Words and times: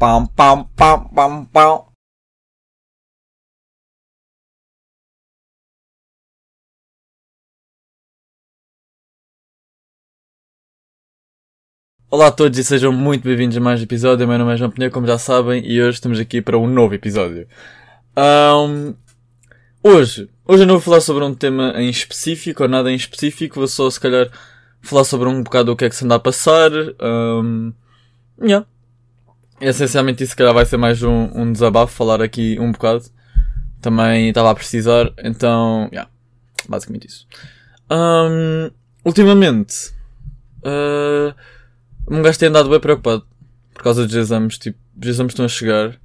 Pam, 0.00 0.24
pam, 0.28 0.64
pam, 0.76 1.04
pam, 1.14 1.44
pam. 1.52 1.84
Olá 12.10 12.28
a 12.28 12.32
todos 12.32 12.58
e 12.58 12.64
sejam 12.64 12.90
muito 12.92 13.24
bem-vindos 13.24 13.58
a 13.58 13.60
mais 13.60 13.78
um 13.78 13.82
episódio. 13.82 14.26
Meu 14.26 14.38
nome 14.38 14.54
é 14.54 14.56
João 14.56 14.70
Pinheiro, 14.70 14.94
como 14.94 15.06
já 15.06 15.18
sabem, 15.18 15.62
e 15.70 15.82
hoje 15.82 15.96
estamos 15.96 16.18
aqui 16.18 16.40
para 16.40 16.56
um 16.56 16.66
novo 16.66 16.94
episódio. 16.94 17.46
Ahm, 18.16 18.94
hoje, 19.84 20.30
hoje 20.46 20.62
eu 20.62 20.66
não 20.66 20.76
vou 20.76 20.80
falar 20.80 21.02
sobre 21.02 21.24
um 21.24 21.34
tema 21.34 21.74
em 21.76 21.90
específico 21.90 22.62
ou 22.62 22.70
nada 22.70 22.90
em 22.90 22.94
específico, 22.94 23.56
vou 23.56 23.68
só 23.68 23.90
se 23.90 24.00
calhar 24.00 24.30
falar 24.80 25.04
sobre 25.04 25.28
um 25.28 25.42
bocado 25.42 25.70
o 25.72 25.76
que 25.76 25.84
é 25.84 25.90
que 25.90 25.96
se 25.96 26.06
anda 26.06 26.14
a 26.14 26.18
passar. 26.18 26.70
Um, 27.02 27.74
yeah. 28.40 28.66
Essencialmente 29.60 30.22
isso 30.22 30.30
se 30.30 30.36
calhar 30.36 30.54
vai 30.54 30.64
ser 30.64 30.76
mais 30.76 31.02
um, 31.02 31.28
um 31.34 31.52
desabafo, 31.52 31.94
falar 31.94 32.22
aqui 32.22 32.58
um 32.58 32.72
bocado. 32.72 33.04
Também 33.80 34.28
estava 34.28 34.50
a 34.50 34.54
precisar, 34.54 35.12
então, 35.22 35.88
yeah. 35.92 36.10
basicamente 36.68 37.06
isso. 37.06 37.26
Um, 37.90 38.70
ultimamente, 39.04 39.92
uh, 40.64 41.34
um 42.08 42.22
gajo 42.22 42.38
tem 42.38 42.48
andado 42.48 42.70
bem 42.70 42.80
preocupado 42.80 43.24
por 43.74 43.82
causa 43.82 44.06
dos 44.06 44.14
exames, 44.14 44.58
tipo, 44.58 44.78
os 45.00 45.08
exames 45.08 45.32
estão 45.32 45.44
a 45.44 45.48
chegar 45.48 45.98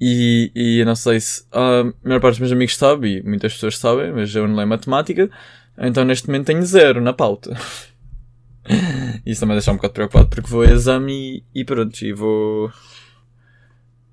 e, 0.00 0.50
e 0.54 0.78
eu 0.80 0.86
não 0.86 0.94
sei 0.94 1.20
se 1.20 1.44
a 1.52 1.84
maior 2.04 2.20
parte 2.20 2.34
dos 2.34 2.40
meus 2.40 2.52
amigos 2.52 2.76
sabe 2.76 3.18
e 3.18 3.22
muitas 3.22 3.54
pessoas 3.54 3.78
sabem, 3.78 4.12
mas 4.12 4.34
eu 4.34 4.46
não 4.46 4.56
leio 4.56 4.68
matemática, 4.68 5.30
então 5.78 6.04
neste 6.04 6.26
momento 6.26 6.46
tenho 6.46 6.62
zero 6.62 7.00
na 7.00 7.12
pauta. 7.12 7.56
Isso 9.24 9.40
também 9.40 9.56
deixa 9.56 9.72
um 9.72 9.76
bocado 9.76 9.94
preocupado 9.94 10.28
porque 10.28 10.48
vou 10.48 10.62
a 10.62 10.66
exame 10.66 11.44
e, 11.54 11.60
e 11.60 11.64
pronto, 11.64 12.00
e 12.02 12.12
vou. 12.12 12.72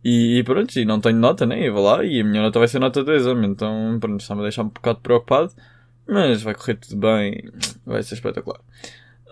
E, 0.04 0.40
e 0.40 0.44
pronto, 0.44 0.78
e 0.78 0.86
não 0.86 1.00
tenho 1.00 1.18
nota, 1.18 1.46
né? 1.46 1.70
Vou 1.70 1.84
lá 1.84 2.04
e 2.04 2.22
a 2.22 2.24
minha 2.24 2.42
nota 2.42 2.60
vai 2.60 2.68
ser 2.68 2.80
nota 2.80 3.04
do 3.04 3.14
exame, 3.14 3.48
então 3.48 3.98
pronto, 4.00 4.22
está-me 4.22 4.42
a 4.42 4.44
deixar 4.44 4.64
um 4.64 4.70
bocado 4.70 5.00
preocupado, 5.00 5.54
mas 6.08 6.42
vai 6.42 6.54
correr 6.54 6.76
tudo 6.76 6.98
bem, 6.98 7.50
vai 7.86 8.04
ser 8.04 8.16
espetacular. 8.16 8.60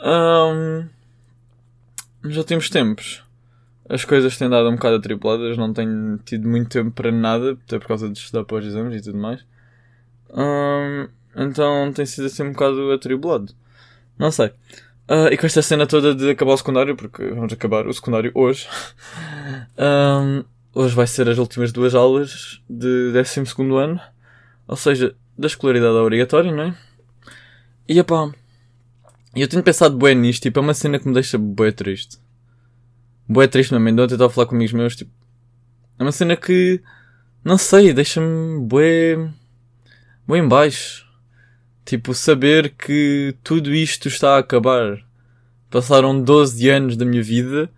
Um, 0.04 0.88
nos 2.24 2.38
últimos 2.38 2.70
tempos, 2.70 3.24
as 3.90 4.06
coisas 4.06 4.38
têm 4.38 4.50
dado 4.50 4.70
um 4.70 4.76
bocado 4.76 4.96
atripuladas, 4.96 5.58
não 5.58 5.74
tenho 5.74 6.18
tido 6.20 6.48
muito 6.48 6.70
tempo 6.70 6.92
para 6.92 7.12
nada, 7.12 7.58
até 7.66 7.78
por 7.78 7.88
causa 7.88 8.10
de 8.10 8.18
estudar 8.18 8.46
para 8.46 8.58
os 8.58 8.66
exames 8.66 8.96
e 8.96 9.04
tudo 9.04 9.18
mais. 9.18 9.46
Um, 10.30 11.10
então 11.36 11.92
tem 11.94 12.06
sido 12.06 12.28
assim 12.28 12.44
um 12.44 12.54
bocado 12.54 12.92
atribulado. 12.92 13.54
Não 14.18 14.32
sei. 14.32 14.52
Uh, 15.12 15.28
e 15.30 15.38
com 15.38 15.46
esta 15.46 15.62
cena 15.62 15.86
toda 15.86 16.16
de 16.16 16.30
acabar 16.30 16.54
o 16.54 16.58
secundário, 16.58 16.96
porque 16.96 17.22
vamos 17.32 17.52
acabar 17.52 17.86
o 17.86 17.94
secundário 17.94 18.32
hoje. 18.34 18.66
um, 19.78 20.46
hoje 20.74 20.96
vai 20.96 21.06
ser 21.06 21.28
as 21.28 21.38
últimas 21.38 21.74
duas 21.74 21.94
aulas 21.94 22.62
de 22.70 23.12
12 23.12 23.44
ano. 23.78 24.00
Ou 24.66 24.78
seja, 24.78 25.14
da 25.38 25.48
escolaridade 25.48 25.96
obrigatória, 25.96 26.50
não 26.50 26.64
é? 26.64 26.78
E 27.90 28.00
epá, 28.00 28.32
eu 29.36 29.48
tenho 29.50 29.62
pensado 29.62 29.98
bem 29.98 30.16
nisto, 30.16 30.44
tipo, 30.44 30.60
é 30.60 30.62
uma 30.62 30.74
cena 30.74 30.98
que 30.98 31.06
me 31.06 31.14
deixa 31.14 31.38
bem 31.38 31.74
triste. 31.74 32.18
Bem 33.28 33.50
triste 33.50 33.74
mesmo, 33.74 33.90
ainda 33.90 34.04
ontem 34.04 34.14
estava 34.14 34.32
a 34.32 34.34
falar 34.34 34.48
com 34.48 34.56
amigos 34.56 34.72
meus, 34.72 34.96
tipo, 34.96 35.12
é 36.00 36.04
uma 36.04 36.14
cena 36.14 36.38
que, 36.38 36.82
não 37.44 37.58
sei, 37.58 37.92
deixa-me 37.92 38.66
bem, 38.66 39.34
bem 40.26 40.48
baixo. 40.48 41.01
Tipo, 41.92 42.14
saber 42.14 42.70
que 42.70 43.36
tudo 43.44 43.76
isto 43.76 44.08
está 44.08 44.38
a 44.38 44.40
acabar. 44.40 45.04
Passaram 45.70 46.22
12 46.24 46.70
anos 46.70 46.96
da 46.96 47.04
minha 47.04 47.22
vida 47.22 47.70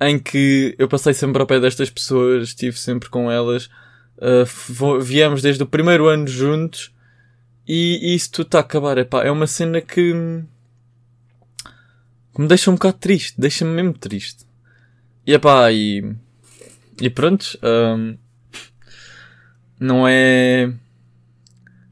em 0.00 0.18
que 0.18 0.74
eu 0.76 0.88
passei 0.88 1.14
sempre 1.14 1.40
ao 1.40 1.46
pé 1.46 1.60
destas 1.60 1.88
pessoas, 1.88 2.48
estive 2.48 2.76
sempre 2.76 3.08
com 3.08 3.30
elas, 3.30 3.66
uh, 4.18 5.00
viemos 5.00 5.40
desde 5.40 5.62
o 5.62 5.66
primeiro 5.66 6.08
ano 6.08 6.26
juntos 6.26 6.92
e, 7.64 8.00
e 8.02 8.16
isso 8.16 8.32
tudo 8.32 8.46
está 8.46 8.58
a 8.58 8.62
acabar. 8.62 8.98
Epá, 8.98 9.22
é 9.22 9.30
uma 9.30 9.46
cena 9.46 9.80
que, 9.80 10.12
que 12.34 12.40
me 12.40 12.48
deixa 12.48 12.72
um 12.72 12.74
bocado 12.74 12.98
triste, 12.98 13.40
deixa-me 13.40 13.70
mesmo 13.70 13.96
triste. 13.96 14.44
E 15.24 15.32
epá, 15.32 15.70
e, 15.70 16.12
e 17.00 17.08
pronto, 17.08 17.56
um, 17.62 18.18
não 19.78 20.08
é 20.08 20.74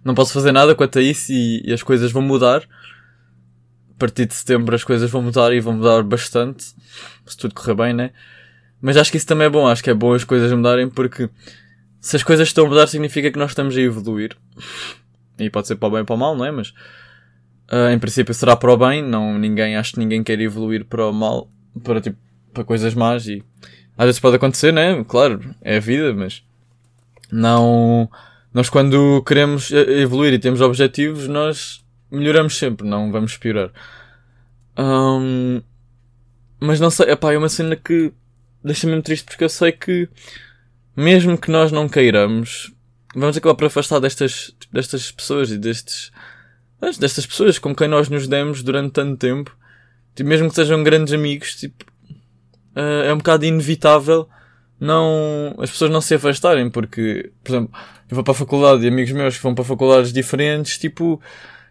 não 0.05 0.15
posso 0.15 0.33
fazer 0.33 0.53
nada 0.53 0.75
quanto 0.75 0.99
a 0.99 1.03
isso 1.03 1.33
e, 1.33 1.63
e, 1.65 1.73
as 1.73 1.83
coisas 1.83 2.11
vão 2.11 2.23
mudar. 2.23 2.63
A 3.91 3.99
partir 3.99 4.27
de 4.27 4.35
setembro 4.35 4.75
as 4.75 4.83
coisas 4.83 5.11
vão 5.11 5.23
mudar 5.23 5.53
e 5.53 5.61
vão 5.61 5.75
mudar 5.75 6.03
bastante. 6.03 6.75
Se 7.27 7.37
tudo 7.37 7.55
correr 7.55 7.75
bem, 7.75 7.93
né? 7.93 8.11
Mas 8.81 8.97
acho 8.97 9.11
que 9.11 9.17
isso 9.17 9.27
também 9.27 9.47
é 9.47 9.51
bom. 9.51 9.67
Acho 9.67 9.83
que 9.83 9.91
é 9.91 9.95
bom 9.95 10.13
as 10.13 10.25
coisas 10.25 10.51
mudarem 10.53 10.89
porque 10.89 11.31
se 12.01 12.17
as 12.17 12.23
coisas 12.23 12.49
estão 12.49 12.67
a 12.67 12.69
mudar 12.69 12.87
significa 12.89 13.31
que 13.31 13.39
nós 13.39 13.53
estamos 13.53 13.77
a 13.77 13.81
evoluir. 13.81 14.37
E 15.39 15.49
pode 15.49 15.69
ser 15.69 15.77
para 15.77 15.89
o 15.89 15.91
bem 15.91 16.01
ou 16.01 16.07
para 16.07 16.15
o 16.15 16.19
mal, 16.19 16.37
não 16.37 16.45
é? 16.45 16.51
Mas 16.51 16.71
uh, 17.71 17.91
em 17.93 17.99
princípio 17.99 18.35
será 18.35 18.57
para 18.57 18.73
o 18.73 18.77
bem. 18.77 19.03
Não, 19.03 19.39
ninguém, 19.39 19.77
acho 19.77 19.93
que 19.93 20.01
ninguém 20.01 20.25
quer 20.25 20.41
evoluir 20.41 20.85
para 20.85 21.07
o 21.07 21.13
mal. 21.13 21.49
Para, 21.85 22.01
tipo, 22.01 22.19
para 22.53 22.65
coisas 22.65 22.95
más 22.95 23.27
e 23.29 23.43
às 23.97 24.07
vezes 24.07 24.21
pode 24.21 24.37
acontecer, 24.37 24.73
né? 24.73 25.05
Claro, 25.05 25.41
é 25.63 25.77
a 25.77 25.81
vida, 25.81 26.13
mas 26.13 26.43
não 27.31 28.11
nós 28.53 28.69
quando 28.69 29.23
queremos 29.25 29.71
evoluir 29.71 30.33
e 30.35 30.39
temos 30.39 30.61
objetivos, 30.61 31.27
nós 31.27 31.83
melhoramos 32.11 32.57
sempre, 32.59 32.87
não 32.87 33.11
vamos 33.11 33.37
piorar. 33.37 33.71
Um, 34.79 35.63
mas 36.61 36.79
não 36.79 36.91
sei, 36.91 37.11
epá, 37.11 37.33
é 37.33 37.39
uma 37.39 37.49
cena 37.49 37.77
que 37.77 38.13
deixa-me 38.63 39.01
triste 39.03 39.25
porque 39.25 39.45
eu 39.45 39.49
sei 39.49 39.73
que 39.73 40.09
mesmo 40.97 41.39
que 41.39 41.51
nós 41.51 41.73
não 41.73 41.89
queiramos, 41.89 42.73
vamos 43.15 43.37
acabar 43.37 43.55
por 43.55 43.67
afastar 43.67 43.99
destas, 43.99 44.55
destas 44.71 45.11
pessoas 45.11 45.51
e 45.51 45.59
destes, 45.59 46.13
destas 46.99 47.27
pessoas 47.27 47.59
com 47.59 47.75
quem 47.75 47.89
nós 47.89 48.09
nos 48.09 48.29
demos 48.29 48.63
durante 48.63 48.93
tanto 48.93 49.17
tempo. 49.17 49.57
Tipo, 50.15 50.29
mesmo 50.29 50.51
que 50.51 50.55
sejam 50.55 50.83
grandes 50.85 51.15
amigos, 51.15 51.57
tipo, 51.57 51.85
uh, 52.77 53.05
é 53.07 53.15
um 53.15 53.19
bocado 53.19 53.47
inevitável 53.47 54.29
não, 54.83 55.55
as 55.61 55.71
pessoas 55.71 55.93
não 55.93 56.01
se 56.01 56.13
afastarem, 56.15 56.69
porque, 56.69 57.31
por 57.45 57.53
exemplo, 57.53 57.71
eu 58.11 58.17
vou 58.17 58.25
para 58.25 58.33
a 58.33 58.35
faculdade 58.35 58.85
e 58.85 58.89
amigos 58.89 59.13
meus 59.13 59.37
que 59.37 59.43
vão 59.43 59.55
para 59.55 59.63
faculdades 59.63 60.13
diferentes, 60.13 60.77
tipo, 60.77 61.23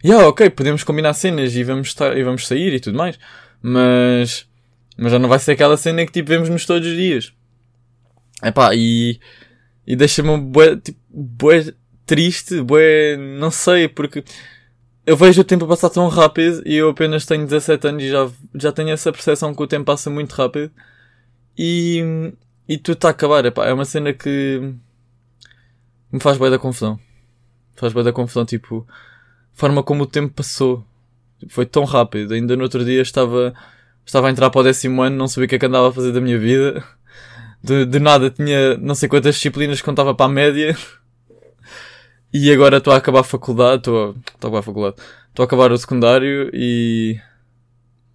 yeah, 0.02 0.26
ok, 0.26 0.50
podemos 0.50 0.82
combinar 0.86 1.14
cenas 1.14 1.54
e 1.54 1.62
vamos, 1.62 1.90
estar, 1.90 2.18
e 2.18 2.24
vamos 2.24 2.48
sair 2.48 2.74
e 2.74 2.80
tudo 2.80 2.98
mais, 2.98 3.20
mas, 3.62 4.48
mas 4.98 5.12
já 5.12 5.20
não 5.20 5.28
vai 5.28 5.40
ser 5.40 5.52
aquela 5.52 5.76
cena 5.76 6.06
que 6.06 6.12
tipo 6.14 6.30
vemos-nos 6.30 6.66
todos 6.66 6.88
os 6.88 6.96
dias. 6.96 7.34
Epá, 8.42 8.74
e, 8.74 9.20
e 9.86 9.94
deixa-me 9.94 10.38
bué, 10.38 10.78
tipo, 10.78 10.98
bué 11.10 11.74
triste, 12.06 12.62
bué, 12.62 13.18
não 13.18 13.52
sei, 13.52 13.90
porque 13.90 14.24
eu 15.06 15.18
vejo 15.18 15.42
o 15.42 15.44
tempo 15.44 15.68
passar 15.68 15.90
tão 15.90 16.08
rápido 16.08 16.64
e 16.66 16.78
eu 16.78 16.88
apenas 16.88 17.26
tenho 17.26 17.44
17 17.44 17.88
anos 17.90 18.04
e 18.04 18.10
já, 18.10 18.32
já 18.56 18.72
tenho 18.72 18.90
essa 18.92 19.12
percepção 19.12 19.54
que 19.54 19.62
o 19.62 19.68
tempo 19.68 19.84
passa 19.84 20.10
muito 20.10 20.32
rápido. 20.32 20.72
E, 21.58 22.32
e 22.72 22.78
tudo 22.78 22.96
está 22.96 23.10
a 23.10 23.12
acabar. 23.12 23.44
Epá, 23.46 23.66
é 23.66 23.74
uma 23.74 23.84
cena 23.84 24.14
que 24.14 24.74
me 26.10 26.22
faz 26.22 26.38
bem 26.38 26.50
da 26.50 26.58
confusão. 26.58 26.98
Faz 27.76 27.92
bem 27.92 28.02
da 28.02 28.14
confusão, 28.14 28.46
tipo, 28.46 28.88
forma 29.52 29.84
como 29.84 30.04
o 30.04 30.08
tempo 30.08 30.34
passou. 30.34 30.86
Foi 31.50 31.66
tão 31.66 31.84
rápido. 31.84 32.34
Ainda 32.34 32.56
no 32.56 32.64
outro 32.64 32.86
dia 32.86 33.02
estava, 33.02 33.54
estava 34.06 34.30
a 34.30 34.32
entrar 34.32 34.50
para 34.50 34.62
o 34.62 34.64
décimo 34.64 35.02
ano, 35.02 35.18
não 35.18 35.28
sabia 35.28 35.48
o 35.48 35.50
que 35.50 35.56
é 35.56 35.60
que 35.60 35.66
andava 35.66 35.90
a 35.90 35.92
fazer 35.92 36.14
da 36.14 36.22
minha 36.22 36.40
vida. 36.40 36.82
De, 37.62 37.86
de 37.86 38.00
nada 38.00 38.30
tinha 38.30 38.78
não 38.78 38.96
sei 38.96 39.10
quantas 39.10 39.36
disciplinas 39.36 39.80
que 39.80 39.86
contava 39.86 40.16
para 40.16 40.28
a 40.28 40.30
média. 40.30 40.74
E 42.34 42.50
agora 42.54 42.78
estou 42.78 42.94
a 42.94 42.98
acabar 42.98 43.20
a 43.20 43.24
faculdade, 43.24 43.80
estou 43.80 43.98
a, 43.98 44.10
estou 44.12 44.32
a 44.32 44.38
acabar 44.48 44.60
a 44.60 44.64
faculdade. 44.64 44.96
Estou 45.28 45.44
a 45.44 45.46
acabar 45.46 45.72
o 45.74 45.78
secundário 45.78 46.50
e, 46.54 47.20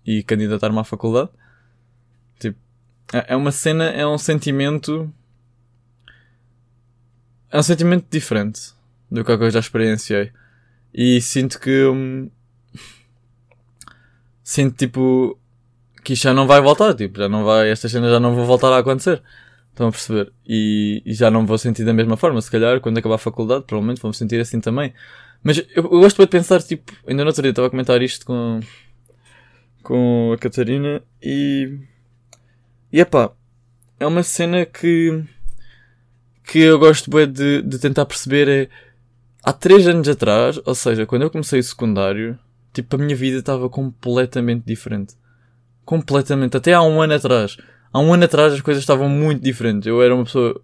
e 0.07 0.23
candidatar-me 0.23 0.79
à 0.79 0.85
faculdade. 0.85 1.29
É, 3.13 3.35
é 3.35 3.37
uma 3.37 3.53
cena, 3.53 3.85
é 3.85 4.07
um 4.07 4.19
sentimento. 4.19 5.13
É 7.51 7.59
um 7.59 7.63
sentimento 7.63 8.07
diferente 8.11 8.73
do 9.11 9.25
que 9.25 9.31
eu 9.31 9.51
já 9.51 9.61
experienciei. 9.61 10.33
E 10.93 11.21
sinto 11.21 11.61
que. 11.61 11.85
Hum, 11.87 12.31
sinto 14.43 14.77
tipo. 14.77 15.39
que 16.05 16.15
isto 16.15 16.25
já 16.25 16.35
não 16.35 16.47
vai 16.47 16.61
voltar. 16.61 16.95
Tipo, 16.95 17.19
já 17.19 17.29
não 17.29 17.45
vai. 17.45 17.71
Estas 17.71 17.93
cenas 17.93 18.11
já 18.11 18.21
não 18.21 18.35
vão 18.35 18.45
voltar 18.47 18.73
a 18.73 18.79
acontecer. 18.79 19.23
Estão 19.71 19.89
a 19.89 19.91
perceber? 19.91 20.33
E, 20.47 21.03
e, 21.05 21.13
já 21.13 21.31
não 21.31 21.45
vou 21.47 21.59
sentir 21.59 21.85
da 21.85 21.93
mesma 21.93 22.17
forma. 22.17 22.41
Se 22.41 22.51
calhar, 22.51 22.81
quando 22.81 22.97
acabar 22.99 23.17
a 23.17 23.19
faculdade, 23.19 23.65
provavelmente 23.67 24.01
vou 24.01 24.11
me 24.11 24.17
sentir 24.17 24.41
assim 24.41 24.59
também. 24.59 24.95
Mas 25.43 25.59
eu, 25.59 25.67
eu 25.77 25.83
gosto 25.83 26.21
de 26.23 26.27
pensar, 26.29 26.63
tipo, 26.63 26.93
ainda 27.07 27.23
no 27.23 27.29
outro 27.29 27.43
dia 27.43 27.51
estava 27.51 27.69
a 27.69 27.71
comentar 27.71 28.01
isto 28.01 28.25
com, 28.25 28.61
com 29.83 30.33
a 30.35 30.39
Catarina 30.39 31.03
e 31.23 31.79
e 32.97 33.01
epá, 33.01 33.31
é 34.01 34.07
uma 34.07 34.23
cena 34.23 34.65
que, 34.65 35.23
que 36.43 36.61
eu 36.61 36.79
gosto 36.79 37.11
bem 37.11 37.31
de, 37.31 37.61
de 37.61 37.79
tentar 37.79 38.07
perceber 38.07 38.49
é, 38.49 38.69
há 39.45 39.53
3 39.53 39.89
anos 39.89 40.09
atrás, 40.09 40.59
ou 40.65 40.75
seja, 40.75 41.05
quando 41.05 41.21
eu 41.21 41.31
comecei 41.31 41.61
o 41.61 41.63
secundário, 41.63 42.39
tipo, 42.73 42.97
a 42.97 42.99
minha 42.99 43.15
vida 43.15 43.41
estava 43.41 43.69
completamente 43.69 44.65
diferente. 44.65 45.15
Completamente. 45.85 46.57
Até 46.57 46.73
há 46.73 46.81
um 46.81 47.03
ano 47.03 47.13
atrás. 47.13 47.59
Há 47.93 48.01
um 48.01 48.15
ano 48.15 48.25
atrás 48.25 48.55
as 48.55 48.63
coisas 48.63 48.83
estavam 48.83 49.11
muito 49.11 49.43
diferentes. 49.43 49.87
Eu 49.87 50.03
era 50.03 50.15
uma 50.15 50.25
pessoa, 50.25 50.59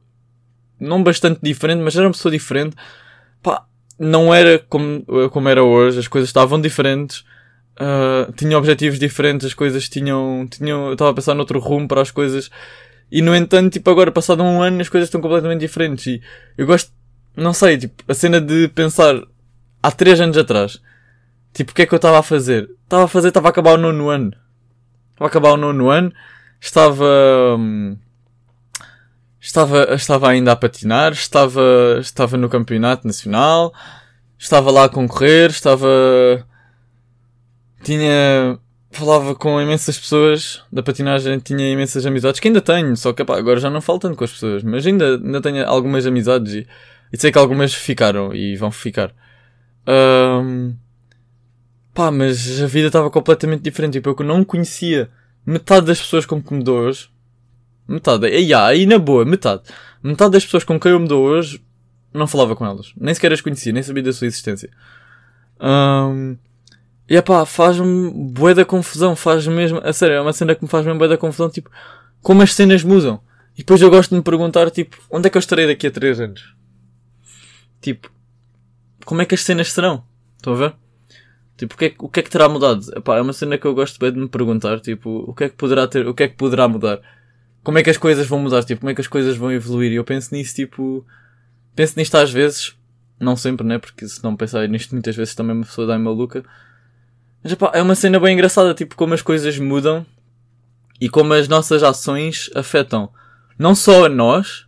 não 0.81 1.03
bastante 1.03 1.39
diferente, 1.43 1.83
mas 1.83 1.95
era 1.95 2.07
uma 2.07 2.13
pessoa 2.13 2.33
diferente. 2.33 2.75
Pá, 3.43 3.67
não 3.99 4.33
era 4.35 4.59
como, 4.59 5.05
como 5.31 5.51
era 5.51 5.63
hoje, 5.63 5.99
as 5.99 6.09
coisas 6.09 6.31
estavam 6.31 6.59
diferentes. 6.59 7.27
Uh, 7.83 8.31
tinha 8.35 8.57
objetivos 8.57 8.97
diferentes, 8.97 9.47
as 9.47 9.55
coisas 9.55 9.89
tinham, 9.89 10.47
tinham, 10.49 10.87
eu 10.87 10.93
estava 10.93 11.11
a 11.11 11.15
pensar 11.15 11.35
noutro 11.35 11.59
rumo 11.59 11.89
para 11.89 12.01
as 12.01 12.13
coisas. 12.13 12.49
E 13.11 13.21
no 13.21 13.35
entanto, 13.35 13.73
tipo, 13.73 13.91
agora 13.91 14.13
passado 14.13 14.43
um 14.43 14.63
ano 14.63 14.81
as 14.81 14.89
coisas 14.89 15.09
estão 15.09 15.21
completamente 15.21 15.61
diferentes. 15.61 16.07
E 16.07 16.23
eu 16.57 16.65
gosto, 16.65 16.93
não 17.37 17.53
sei, 17.53 17.79
tipo, 17.79 18.05
a 18.07 18.15
cena 18.15 18.41
de 18.41 18.69
pensar 18.69 19.21
há 19.83 19.91
três 19.91 20.21
anos 20.21 20.37
atrás. 20.39 20.81
Tipo, 21.53 21.73
o 21.73 21.75
que 21.75 21.83
é 21.83 21.87
que 21.87 21.93
eu 21.93 21.97
estava 21.97 22.21
a 22.21 22.23
fazer? 22.23 22.71
Estava 22.85 23.05
a 23.05 23.09
fazer, 23.09 23.29
estava 23.29 23.49
a 23.49 23.51
acabar 23.51 23.73
o 23.73 23.79
nono 23.79 24.09
ano. 24.09 24.33
Estava 25.11 25.25
a 25.25 25.27
acabar 25.27 25.53
o 25.53 25.57
nono 25.57 25.91
ano. 25.91 26.13
Estava, 26.61 27.57
hum, 27.59 27.99
estava, 29.41 29.95
estava 29.95 30.29
ainda 30.29 30.53
a 30.53 30.57
patinar. 30.57 31.13
Estava, 31.13 31.99
estava 32.01 32.37
no 32.37 32.49
campeonato 32.49 33.07
nacional. 33.07 33.75
Estava 34.39 34.71
lá 34.71 34.85
a 34.85 34.89
concorrer. 34.89 35.51
Estava, 35.51 36.47
tinha, 37.83 38.59
falava 38.91 39.35
com 39.35 39.61
imensas 39.61 39.99
pessoas 39.99 40.63
da 40.73 40.83
patinagem, 40.83 41.39
tinha 41.39 41.71
imensas 41.71 42.07
amizades, 42.07 42.41
que 42.41 42.49
ainda 42.49 42.61
tenho, 42.61 42.97
só 42.97 43.13
que 43.13 43.25
pá, 43.25 43.39
agora 43.39 43.61
já 43.61 43.71
não 43.71 43.81
falo 43.81 43.99
tanto 43.99 44.17
com 44.17 44.25
as 44.25 44.33
pessoas, 44.33 44.63
mas 44.63 44.87
ainda, 44.87 45.17
ainda 45.17 45.41
tenho 45.41 45.67
algumas 45.67 46.07
amizades 46.07 46.55
e, 46.55 46.67
e 47.13 47.19
sei 47.19 47.33
que 47.33 47.39
algumas 47.39 47.75
ficaram 47.75 48.35
e 48.35 48.57
vão 48.57 48.71
ficar. 48.71 49.15
Um, 49.87 50.75
pá, 51.95 52.11
mas 52.11 52.61
a 52.63 52.67
vida 52.67 52.87
estava 52.87 53.11
completamente 53.11 53.63
diferente, 53.63 53.95
tipo, 53.95 54.15
eu 54.19 54.27
não 54.27 54.45
conhecia 54.45 55.11
metade 55.45 55.87
das 55.87 56.01
pessoas 56.01 56.25
com 56.25 56.43
que 56.43 56.55
me 56.55 56.63
dou 56.63 56.79
hoje. 56.79 57.11
Metade, 57.89 58.29
e 58.29 58.55
aí 58.55 58.87
na 58.87 58.99
boa, 58.99 59.25
metade. 59.25 59.63
Metade 60.03 60.33
das 60.33 60.45
pessoas 60.45 60.65
com 60.65 60.79
quem 60.79 60.93
eu 60.93 61.01
me 61.01 61.09
dou 61.09 61.25
hoje 61.25 61.61
não 62.15 62.27
falava 62.27 62.55
com 62.55 62.65
elas. 62.65 62.93
Nem 62.97 63.15
sequer 63.15 63.33
as 63.33 63.41
conhecia, 63.41 63.73
nem 63.73 63.83
sabia 63.83 64.03
da 64.03 64.13
sua 64.13 64.27
existência. 64.27 64.71
Um, 65.61 66.37
e 67.15 67.21
pá, 67.21 67.45
faz-me 67.45 68.11
bué 68.11 68.55
da 68.55 68.65
confusão, 68.65 69.15
faz 69.15 69.47
mesmo, 69.47 69.79
a 69.85 69.93
sério, 69.93 70.17
é 70.17 70.21
uma 70.23 70.33
cena 70.33 70.55
que 70.55 70.65
me 70.65 70.69
faz 70.71 70.83
mesmo 70.87 70.99
bué 70.99 71.09
da 71.09 71.19
confusão, 71.19 71.51
tipo, 71.51 71.71
como 72.23 72.41
as 72.41 72.55
cenas 72.55 72.83
mudam. 72.83 73.21
E 73.55 73.59
depois 73.59 73.83
eu 73.83 73.91
gosto 73.91 74.09
de 74.09 74.17
me 74.17 74.23
perguntar, 74.23 74.71
tipo, 74.71 74.97
onde 75.11 75.27
é 75.27 75.31
que 75.31 75.37
eu 75.37 75.41
estarei 75.41 75.67
daqui 75.67 75.87
a 75.87 75.91
3 75.91 76.21
anos? 76.21 76.55
Tipo, 77.83 78.11
como 79.05 79.21
é 79.21 79.27
que 79.27 79.35
as 79.35 79.43
cenas 79.43 79.71
serão? 79.71 80.03
Estão 80.39 80.55
a 80.55 80.57
ver? 80.57 80.75
Tipo, 81.59 81.75
o 81.75 81.77
que 81.77 81.85
é, 81.85 81.95
o 81.99 82.09
que, 82.09 82.21
é 82.21 82.23
que 82.23 82.31
terá 82.31 82.49
mudado? 82.49 82.81
Epá, 82.97 83.19
é 83.19 83.21
uma 83.21 83.35
cena 83.35 83.59
que 83.59 83.67
eu 83.67 83.75
gosto 83.75 83.99
bem 84.01 84.11
de 84.11 84.19
me 84.19 84.29
perguntar, 84.29 84.81
tipo, 84.81 85.11
o 85.29 85.35
que 85.35 85.45
é 85.45 85.49
que 85.51 85.57
poderá 85.57 85.87
ter, 85.87 86.07
o 86.07 86.15
que 86.15 86.23
é 86.23 86.29
que 86.29 86.37
poderá 86.37 86.67
mudar? 86.67 86.99
Como 87.63 87.77
é 87.77 87.83
que 87.83 87.91
as 87.91 87.99
coisas 87.99 88.27
vão 88.27 88.39
mudar? 88.39 88.65
Tipo, 88.65 88.81
como 88.81 88.91
é 88.91 88.95
que 88.95 89.03
as 89.03 89.07
coisas 89.07 89.37
vão 89.37 89.53
evoluir? 89.53 89.93
E 89.93 89.97
eu 89.97 90.05
penso 90.05 90.35
nisso, 90.35 90.55
tipo, 90.55 91.05
penso 91.77 91.93
nisto 91.99 92.15
às 92.17 92.33
vezes, 92.33 92.75
não 93.21 93.37
sempre, 93.37 93.67
né? 93.67 93.79
Porque 93.79 94.09
se 94.09 94.25
não 94.25 94.35
pensar 94.35 94.67
nisto 94.67 94.93
muitas 94.93 95.15
vezes 95.15 95.35
também 95.35 95.55
uma 95.55 95.67
pessoa 95.67 95.87
dá 95.87 95.99
maluca. 95.99 96.43
Mas 97.43 97.53
epá, 97.53 97.73
é 97.75 97.83
uma 97.83 97.95
cena 97.95 98.21
bem 98.21 98.35
engraçada, 98.35 98.75
tipo, 98.75 98.95
como 98.95 99.15
as 99.15 99.23
coisas 99.23 99.59
mudam 99.59 100.07
e 101.01 101.09
como 101.09 101.35
as 101.35 101.49
nossas 101.49 101.83
ações 101.83 102.49
afetam 102.55 103.11
não 103.59 103.75
só 103.75 104.07
a 104.07 104.09
nós, 104.09 104.67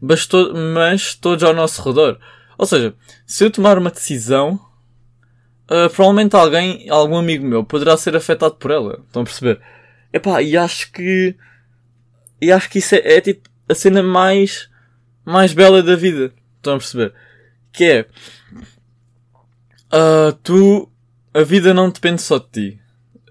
mas, 0.00 0.26
to 0.26 0.52
mas 0.74 1.14
todos 1.14 1.44
ao 1.44 1.54
nosso 1.54 1.82
redor. 1.82 2.18
Ou 2.58 2.66
seja, 2.66 2.94
se 3.26 3.44
eu 3.44 3.50
tomar 3.50 3.78
uma 3.78 3.90
decisão, 3.90 4.54
uh, 5.64 5.88
provavelmente 5.90 6.34
alguém, 6.34 6.88
algum 6.90 7.16
amigo 7.16 7.46
meu, 7.46 7.64
poderá 7.64 7.96
ser 7.96 8.16
afetado 8.16 8.54
por 8.56 8.70
ela. 8.70 9.02
Estão 9.06 9.22
a 9.22 9.24
perceber? 9.24 9.60
Epá, 10.12 10.42
e 10.42 10.56
acho 10.56 10.90
que. 10.92 11.36
E 12.40 12.50
acho 12.50 12.68
que 12.68 12.78
isso 12.78 12.94
é, 12.94 13.16
é 13.16 13.20
tipo 13.20 13.48
a 13.68 13.74
cena 13.74 14.02
mais. 14.02 14.68
mais 15.24 15.52
bela 15.52 15.82
da 15.82 15.94
vida. 15.94 16.32
Estão 16.56 16.74
a 16.74 16.78
perceber? 16.78 17.14
Que 17.72 17.84
é. 17.84 18.06
Uh, 19.92 20.32
tu 20.42 20.89
a 21.32 21.42
vida 21.42 21.72
não 21.72 21.90
depende 21.90 22.20
só 22.22 22.38
de 22.38 22.46
ti. 22.50 22.80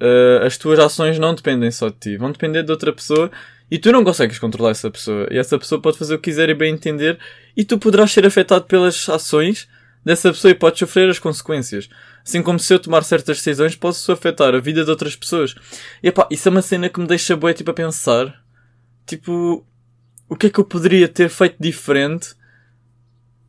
Uh, 0.01 0.45
as 0.45 0.57
tuas 0.57 0.79
ações 0.79 1.19
não 1.19 1.35
dependem 1.35 1.69
só 1.71 1.89
de 1.89 1.95
ti. 1.95 2.17
Vão 2.17 2.31
depender 2.31 2.63
de 2.63 2.71
outra 2.71 2.93
pessoa 2.93 3.29
e 3.69 3.77
tu 3.77 3.91
não 3.91 4.03
consegues 4.03 4.39
controlar 4.39 4.71
essa 4.71 4.89
pessoa. 4.89 5.27
E 5.29 5.37
essa 5.37 5.57
pessoa 5.59 5.81
pode 5.81 5.97
fazer 5.97 6.15
o 6.15 6.17
que 6.17 6.29
quiser 6.29 6.49
e 6.49 6.53
bem 6.53 6.73
entender 6.73 7.19
e 7.55 7.63
tu 7.63 7.77
poderás 7.77 8.11
ser 8.11 8.25
afetado 8.25 8.65
pelas 8.65 9.07
ações 9.09 9.67
dessa 10.03 10.31
pessoa 10.31 10.51
e 10.51 10.55
podes 10.55 10.79
sofrer 10.79 11.09
as 11.09 11.19
consequências. 11.19 11.89
Assim 12.25 12.41
como 12.41 12.59
se 12.59 12.73
eu 12.73 12.79
tomar 12.79 13.03
certas 13.03 13.37
decisões 13.37 13.75
posso 13.75 14.11
afetar 14.11 14.55
a 14.55 14.59
vida 14.59 14.83
de 14.83 14.89
outras 14.89 15.15
pessoas. 15.15 15.53
E 16.01 16.07
epá, 16.07 16.27
isso 16.31 16.47
é 16.47 16.51
uma 16.51 16.61
cena 16.61 16.89
que 16.89 16.99
me 16.99 17.07
deixa 17.07 17.35
bué 17.35 17.53
tipo 17.53 17.71
a 17.71 17.73
pensar. 17.73 18.41
Tipo, 19.05 19.65
o 20.27 20.35
que 20.35 20.47
é 20.47 20.49
que 20.49 20.59
eu 20.59 20.63
poderia 20.63 21.07
ter 21.07 21.29
feito 21.29 21.57
diferente? 21.59 22.33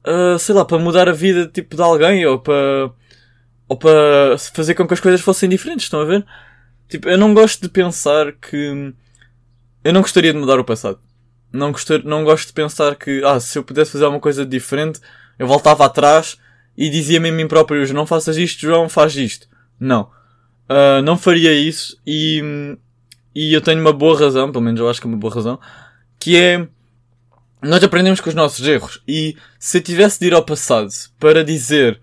Uh, 0.07 0.39
sei 0.39 0.55
lá, 0.55 0.65
para 0.65 0.79
mudar 0.79 1.09
a 1.09 1.13
vida 1.13 1.47
tipo 1.47 1.77
de 1.77 1.83
alguém 1.83 2.25
ou 2.27 2.39
para 2.39 2.91
ou 3.71 3.77
para 3.77 4.37
fazer 4.53 4.75
com 4.75 4.85
que 4.85 4.95
as 4.95 4.99
coisas 4.99 5.21
fossem 5.21 5.49
diferentes, 5.49 5.85
estão 5.85 6.01
a 6.01 6.05
ver? 6.05 6.27
Tipo, 6.89 7.09
eu 7.09 7.17
não 7.17 7.33
gosto 7.33 7.63
de 7.63 7.69
pensar 7.69 8.33
que. 8.33 8.93
Eu 9.85 9.93
não 9.93 10.01
gostaria 10.01 10.33
de 10.33 10.39
mudar 10.41 10.59
o 10.59 10.65
passado. 10.65 10.99
Não, 11.53 11.71
gostar, 11.71 12.03
não 12.03 12.25
gosto 12.25 12.49
de 12.49 12.53
pensar 12.53 12.97
que, 12.97 13.23
ah, 13.25 13.39
se 13.39 13.57
eu 13.57 13.63
pudesse 13.63 13.93
fazer 13.93 14.07
alguma 14.07 14.21
coisa 14.21 14.45
diferente, 14.45 14.99
eu 15.39 15.47
voltava 15.47 15.85
atrás 15.85 16.37
e 16.77 16.91
dizia-me 16.91 17.29
a 17.29 17.33
mim 17.33 17.47
próprio, 17.47 17.95
não 17.95 18.05
faças 18.05 18.37
isto, 18.37 18.61
João, 18.61 18.89
faz 18.89 19.15
isto. 19.15 19.47
Não. 19.79 20.11
Uh, 20.69 21.01
não 21.05 21.17
faria 21.17 21.53
isso 21.53 21.97
e, 22.05 22.77
e 23.33 23.53
eu 23.55 23.61
tenho 23.61 23.81
uma 23.81 23.93
boa 23.93 24.19
razão, 24.19 24.51
pelo 24.51 24.65
menos 24.65 24.81
eu 24.81 24.91
acho 24.91 25.01
que 25.01 25.07
é 25.07 25.11
uma 25.11 25.17
boa 25.17 25.33
razão, 25.33 25.61
que 26.19 26.37
é, 26.37 26.67
nós 27.63 27.83
aprendemos 27.85 28.21
com 28.21 28.29
os 28.29 28.35
nossos 28.35 28.67
erros. 28.67 29.01
E 29.07 29.37
se 29.61 29.79
eu 29.79 29.83
tivesse 29.83 30.19
de 30.19 30.27
ir 30.27 30.35
ao 30.35 30.45
passado 30.45 30.89
para 31.21 31.45
dizer 31.45 32.01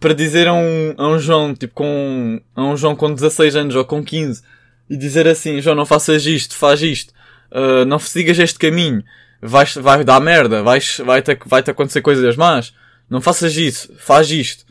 para 0.00 0.14
dizer 0.14 0.48
a 0.48 0.54
um, 0.54 0.94
a 0.96 1.08
um 1.08 1.18
João, 1.18 1.54
tipo, 1.54 1.74
com, 1.74 2.40
a 2.54 2.64
um 2.64 2.76
João 2.76 2.96
com 2.96 3.12
16 3.12 3.56
anos 3.56 3.74
ou 3.74 3.84
com 3.84 4.02
15, 4.02 4.42
e 4.88 4.96
dizer 4.96 5.26
assim, 5.26 5.60
João, 5.60 5.76
não 5.76 5.86
faças 5.86 6.26
isto, 6.26 6.56
faz 6.56 6.82
isto, 6.82 7.12
uh, 7.50 7.84
não 7.84 7.98
sigas 7.98 8.38
este 8.38 8.58
caminho, 8.58 9.02
vais, 9.40 9.74
vai 9.74 10.04
dar 10.04 10.20
merda, 10.20 10.62
vais, 10.62 11.00
vai 11.04 11.22
te, 11.22 11.38
vai 11.46 11.62
te 11.62 11.70
acontecer 11.70 12.02
coisas 12.02 12.36
más, 12.36 12.74
não 13.08 13.20
faças 13.20 13.56
isso, 13.56 13.92
faz 13.98 14.30
isto. 14.30 14.64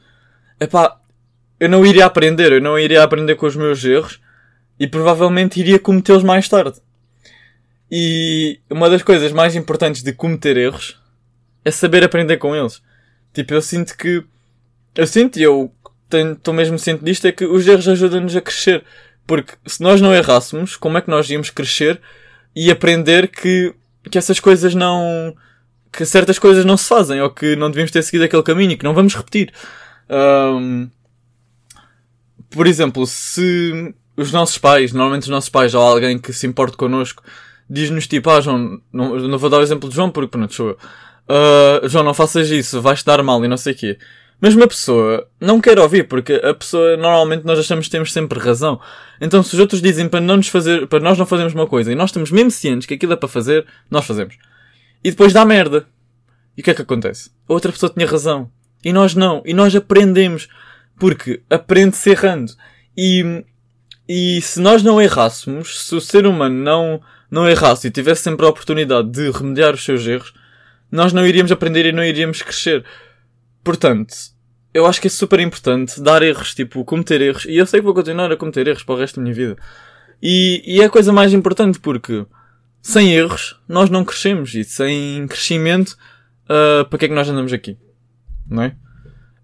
Epá, 0.60 0.98
eu 1.60 1.70
não 1.70 1.86
iria 1.86 2.06
aprender, 2.06 2.52
eu 2.52 2.62
não 2.62 2.78
iria 2.78 3.04
aprender 3.04 3.36
com 3.36 3.46
os 3.46 3.56
meus 3.56 3.84
erros, 3.84 4.20
e 4.80 4.88
provavelmente 4.88 5.60
iria 5.60 5.80
cometê-los 5.80 6.24
mais 6.24 6.48
tarde. 6.50 6.80
E 7.90 8.60
uma 8.70 8.90
das 8.90 9.04
coisas 9.04 9.32
mais 9.32 9.56
importantes 9.56 10.02
de 10.02 10.14
cometer 10.14 10.58
erros 10.58 11.00
é 11.64 11.72
saber 11.72 12.04
aprender 12.04 12.38
com 12.38 12.56
eles. 12.56 12.82
Tipo, 13.34 13.54
eu 13.54 13.62
sinto 13.62 13.96
que 13.96 14.24
eu 14.96 15.08
sinto, 15.08 15.40
e 15.40 15.44
eu 15.44 15.72
estou 16.12 16.54
mesmo 16.54 16.78
ciente 16.78 17.04
disto, 17.04 17.26
é 17.26 17.32
que 17.32 17.46
os 17.46 17.68
erros 17.68 17.88
ajudam-nos 17.88 18.36
a 18.36 18.42
crescer. 18.42 18.84
Porque 19.26 19.54
se 19.66 19.82
nós 19.82 20.02
não 20.02 20.14
errássemos, 20.14 20.76
como 20.76 20.98
é 20.98 21.02
que 21.02 21.10
nós 21.10 21.30
íamos 21.30 21.50
crescer 21.50 22.00
e 22.56 22.70
aprender 22.70 23.28
que, 23.30 23.74
que 24.10 24.18
essas 24.18 24.40
coisas 24.40 24.76
não. 24.76 25.36
que 25.92 26.06
certas 26.06 26.38
coisas 26.38 26.66
não 26.66 26.78
se 26.78 26.88
fazem 26.88 27.22
ou 27.22 27.30
que 27.30 27.56
não 27.56 27.70
devíamos 27.70 27.92
ter 27.92 28.04
seguido 28.04 28.26
aquele 28.26 28.44
caminho 28.44 28.72
e 28.72 28.78
que 28.78 28.84
não 28.84 28.94
vamos 28.94 29.16
repetir. 29.16 29.52
Um, 30.10 30.90
por 32.50 32.68
exemplo, 32.68 33.08
se 33.08 33.94
os 34.16 34.32
nossos 34.32 34.58
pais, 34.58 34.92
normalmente 34.92 35.24
os 35.24 35.30
nossos 35.30 35.50
pais 35.50 35.74
ou 35.74 35.82
alguém 35.82 36.20
que 36.20 36.34
se 36.34 36.46
importe 36.46 36.78
connosco, 36.78 37.24
diz-nos 37.70 38.08
tipo, 38.08 38.30
ah 38.30 38.42
João, 38.42 38.80
não, 38.92 39.18
não 39.18 39.38
vou 39.38 39.50
dar 39.50 39.58
o 39.58 39.64
exemplo 39.64 39.90
de 39.90 39.96
João 39.96 40.12
porque 40.12 40.30
pronto, 40.30 40.54
sou 40.54 40.70
eu. 40.70 40.78
Uh, 41.26 41.88
João, 41.88 42.04
não 42.04 42.14
faças 42.14 42.50
isso, 42.50 42.82
vais-te 42.82 43.06
dar 43.06 43.24
mal 43.24 43.44
e 43.44 43.48
não 43.48 43.58
sei 43.58 43.74
o 43.74 43.76
quê. 43.76 43.98
Mas 44.40 44.56
uma 44.56 44.68
pessoa 44.68 45.28
não 45.40 45.62
quer 45.62 45.80
ouvir, 45.80 46.08
porque 46.08 46.34
a 46.34 46.54
pessoa, 46.54 46.98
normalmente, 46.98 47.46
nós 47.46 47.58
achamos 47.58 47.86
que 47.86 47.92
temos 47.92 48.12
sempre 48.12 48.40
razão. 48.40 48.80
Então, 49.22 49.42
se 49.42 49.54
os 49.54 49.60
outros 49.60 49.82
dizem 49.82 50.10
para 50.10 50.20
não 50.20 50.38
nos 50.38 50.50
fazer, 50.50 50.86
para 50.88 51.00
nós 51.00 51.18
não 51.18 51.26
fazermos 51.26 51.54
uma 51.54 51.66
coisa 51.66 51.92
e 51.92 51.96
nós 51.96 52.10
estamos 52.10 52.30
mesmo 52.30 52.52
cientes 52.52 52.86
que 52.86 52.94
aquilo 52.94 53.14
é 53.14 53.16
para 53.16 53.30
fazer, 53.30 53.66
nós 53.90 54.06
fazemos. 54.06 54.38
E 55.04 55.12
depois 55.12 55.32
dá 55.32 55.46
merda. 55.46 55.86
E 56.58 56.62
o 56.62 56.64
que 56.64 56.72
é 56.72 56.74
que 56.74 56.82
acontece? 56.82 57.32
A 57.48 57.54
outra 57.54 57.72
pessoa 57.72 57.92
tinha 57.92 58.06
razão. 58.06 58.52
E 58.84 58.92
nós 58.92 59.16
não. 59.16 59.42
E 59.46 59.54
nós 59.54 59.76
aprendemos. 59.76 60.48
Porque 61.00 61.42
aprende-se 61.50 62.10
errando. 62.10 62.52
E, 62.98 63.44
e 64.08 64.42
se 64.42 64.60
nós 64.60 64.84
não 64.84 65.02
errássemos, 65.02 65.88
se 65.88 65.96
o 65.96 66.02
ser 66.02 66.26
humano 66.26 66.56
não, 66.56 67.02
não 67.30 67.50
errasse 67.50 67.88
e 67.88 67.92
tivesse 67.92 68.22
sempre 68.22 68.46
a 68.46 68.50
oportunidade 68.50 69.10
de 69.10 69.32
remediar 69.32 69.74
os 69.74 69.84
seus 69.84 70.06
erros, 70.06 70.34
nós 70.92 71.12
não 71.12 71.26
iríamos 71.26 71.52
aprender 71.52 71.86
e 71.86 71.92
não 71.92 72.04
iríamos 72.04 72.42
crescer. 72.42 72.86
Portanto, 73.64 74.14
eu 74.74 74.86
acho 74.86 75.00
que 75.00 75.08
é 75.08 75.10
super 75.10 75.40
importante 75.40 76.02
dar 76.02 76.24
erros, 76.24 76.56
tipo, 76.56 76.84
cometer 76.84 77.22
erros. 77.22 77.46
E 77.46 77.56
eu 77.56 77.66
sei 77.66 77.80
que 77.80 77.86
vou 77.86 77.94
continuar 77.94 78.32
a 78.32 78.36
cometer 78.36 78.68
erros 78.68 78.84
para 78.84 78.96
o 78.96 78.98
resto 78.98 79.18
da 79.18 79.22
minha 79.22 79.34
vida. 79.34 79.56
E, 80.22 80.64
e 80.66 80.82
é 80.82 80.86
a 80.86 80.90
coisa 80.90 81.14
mais 81.14 81.34
importante 81.34 81.80
porque 81.80 82.26
sem 82.82 83.14
erros 83.14 83.60
nós 83.68 83.90
não 83.90 84.04
crescemos. 84.04 84.54
E 84.56 84.64
sem 84.64 85.28
crescimento, 85.28 85.96
uh, 86.46 86.86
para 86.90 86.98
que 86.98 87.06
é 87.06 87.08
que 87.08 87.14
nós 87.14 87.30
andamos 87.30 87.54
aqui? 87.54 87.78
Não 88.50 88.64
é? 88.64 88.76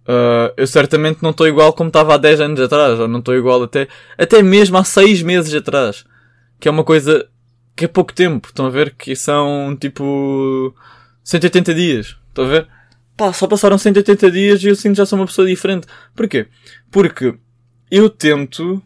Uh, 0.08 0.52
eu 0.58 0.66
certamente 0.66 1.22
não 1.22 1.30
estou 1.30 1.48
igual 1.48 1.72
como 1.74 1.90
estava 1.90 2.16
há 2.16 2.18
10 2.18 2.42
anos 2.42 2.60
atrás. 2.60 3.00
Ou 3.00 3.08
não 3.08 3.20
estou 3.20 3.36
igual 3.36 3.62
até, 3.62 3.88
até 4.18 4.42
mesmo 4.42 4.78
há 4.78 4.84
6 4.84 5.22
meses 5.22 5.54
atrás. 5.54 6.06
Que 6.60 6.68
é 6.68 6.72
uma 6.72 6.84
coisa 6.84 7.30
que 7.76 7.86
é 7.86 7.88
pouco 7.88 8.14
tempo. 8.14 8.48
Estão 8.48 8.66
a 8.66 8.70
ver 8.72 8.96
que 8.96 9.16
são 9.16 9.78
tipo 9.80 10.76
180 11.24 11.74
dias. 11.76 12.18
Estão 12.30 12.46
a 12.46 12.48
ver? 12.48 12.79
Pá, 13.20 13.34
só 13.34 13.48
passaram 13.48 13.78
180 13.78 14.32
dias 14.32 14.64
e 14.64 14.68
eu 14.70 14.76
sinto 14.78 14.96
já 14.96 15.06
sou 15.06 15.20
uma 15.20 15.26
pessoa 15.26 15.46
diferente. 15.46 15.86
Porquê? 16.16 16.48
Porque 16.90 17.36
eu 17.92 18.10
tento, 18.10 18.82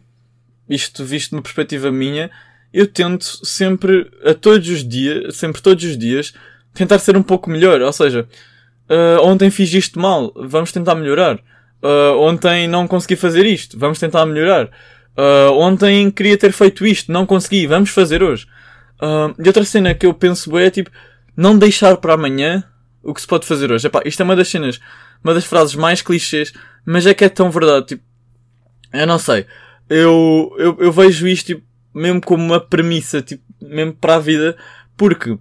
isto 0.68 1.04
visto 1.04 1.30
de 1.30 1.36
uma 1.36 1.42
perspectiva 1.42 1.92
minha, 1.92 2.28
eu 2.72 2.84
tento 2.84 3.24
sempre, 3.46 4.10
a 4.24 4.34
todos 4.34 4.68
os 4.68 4.82
dias, 4.86 5.36
sempre 5.36 5.62
todos 5.62 5.84
os 5.84 5.96
dias, 5.96 6.34
tentar 6.74 6.98
ser 6.98 7.16
um 7.16 7.22
pouco 7.22 7.48
melhor. 7.48 7.80
Ou 7.80 7.92
seja, 7.92 8.26
uh, 8.90 9.22
ontem 9.22 9.50
fiz 9.50 9.72
isto 9.72 10.00
mal, 10.00 10.32
vamos 10.34 10.72
tentar 10.72 10.96
melhorar. 10.96 11.36
Uh, 11.80 12.18
ontem 12.18 12.66
não 12.66 12.88
consegui 12.88 13.14
fazer 13.14 13.46
isto, 13.46 13.78
vamos 13.78 14.00
tentar 14.00 14.26
melhorar. 14.26 14.64
Uh, 15.16 15.52
ontem 15.52 16.10
queria 16.10 16.36
ter 16.36 16.50
feito 16.50 16.84
isto, 16.84 17.12
não 17.12 17.24
consegui, 17.24 17.68
vamos 17.68 17.90
fazer 17.90 18.20
hoje. 18.20 18.48
E 19.38 19.46
outra 19.46 19.64
cena 19.64 19.94
que 19.94 20.06
eu 20.06 20.14
penso 20.14 20.58
é 20.58 20.70
tipo, 20.70 20.90
não 21.36 21.56
deixar 21.56 21.98
para 21.98 22.14
amanhã 22.14 22.64
o 23.04 23.14
que 23.14 23.20
se 23.20 23.26
pode 23.26 23.46
fazer 23.46 23.70
hoje. 23.70 23.86
Epá, 23.86 24.02
isto 24.04 24.20
é 24.20 24.24
uma 24.24 24.36
das 24.36 24.48
cenas, 24.48 24.80
uma 25.22 25.34
das 25.34 25.44
frases 25.44 25.74
mais 25.74 26.02
clichês, 26.02 26.52
mas 26.84 27.06
é 27.06 27.14
que 27.14 27.24
é 27.24 27.28
tão 27.28 27.50
verdade. 27.50 27.86
Tipo, 27.86 28.04
eu 28.92 29.06
não 29.06 29.18
sei. 29.18 29.46
Eu, 29.88 30.54
eu, 30.58 30.76
eu 30.80 30.92
vejo 30.92 31.26
isto 31.28 31.46
tipo, 31.46 31.62
mesmo 31.94 32.20
como 32.20 32.42
uma 32.42 32.60
premissa, 32.60 33.22
tipo, 33.22 33.42
mesmo 33.60 33.92
para 33.92 34.16
a 34.16 34.18
vida, 34.18 34.56
porque 34.96 35.38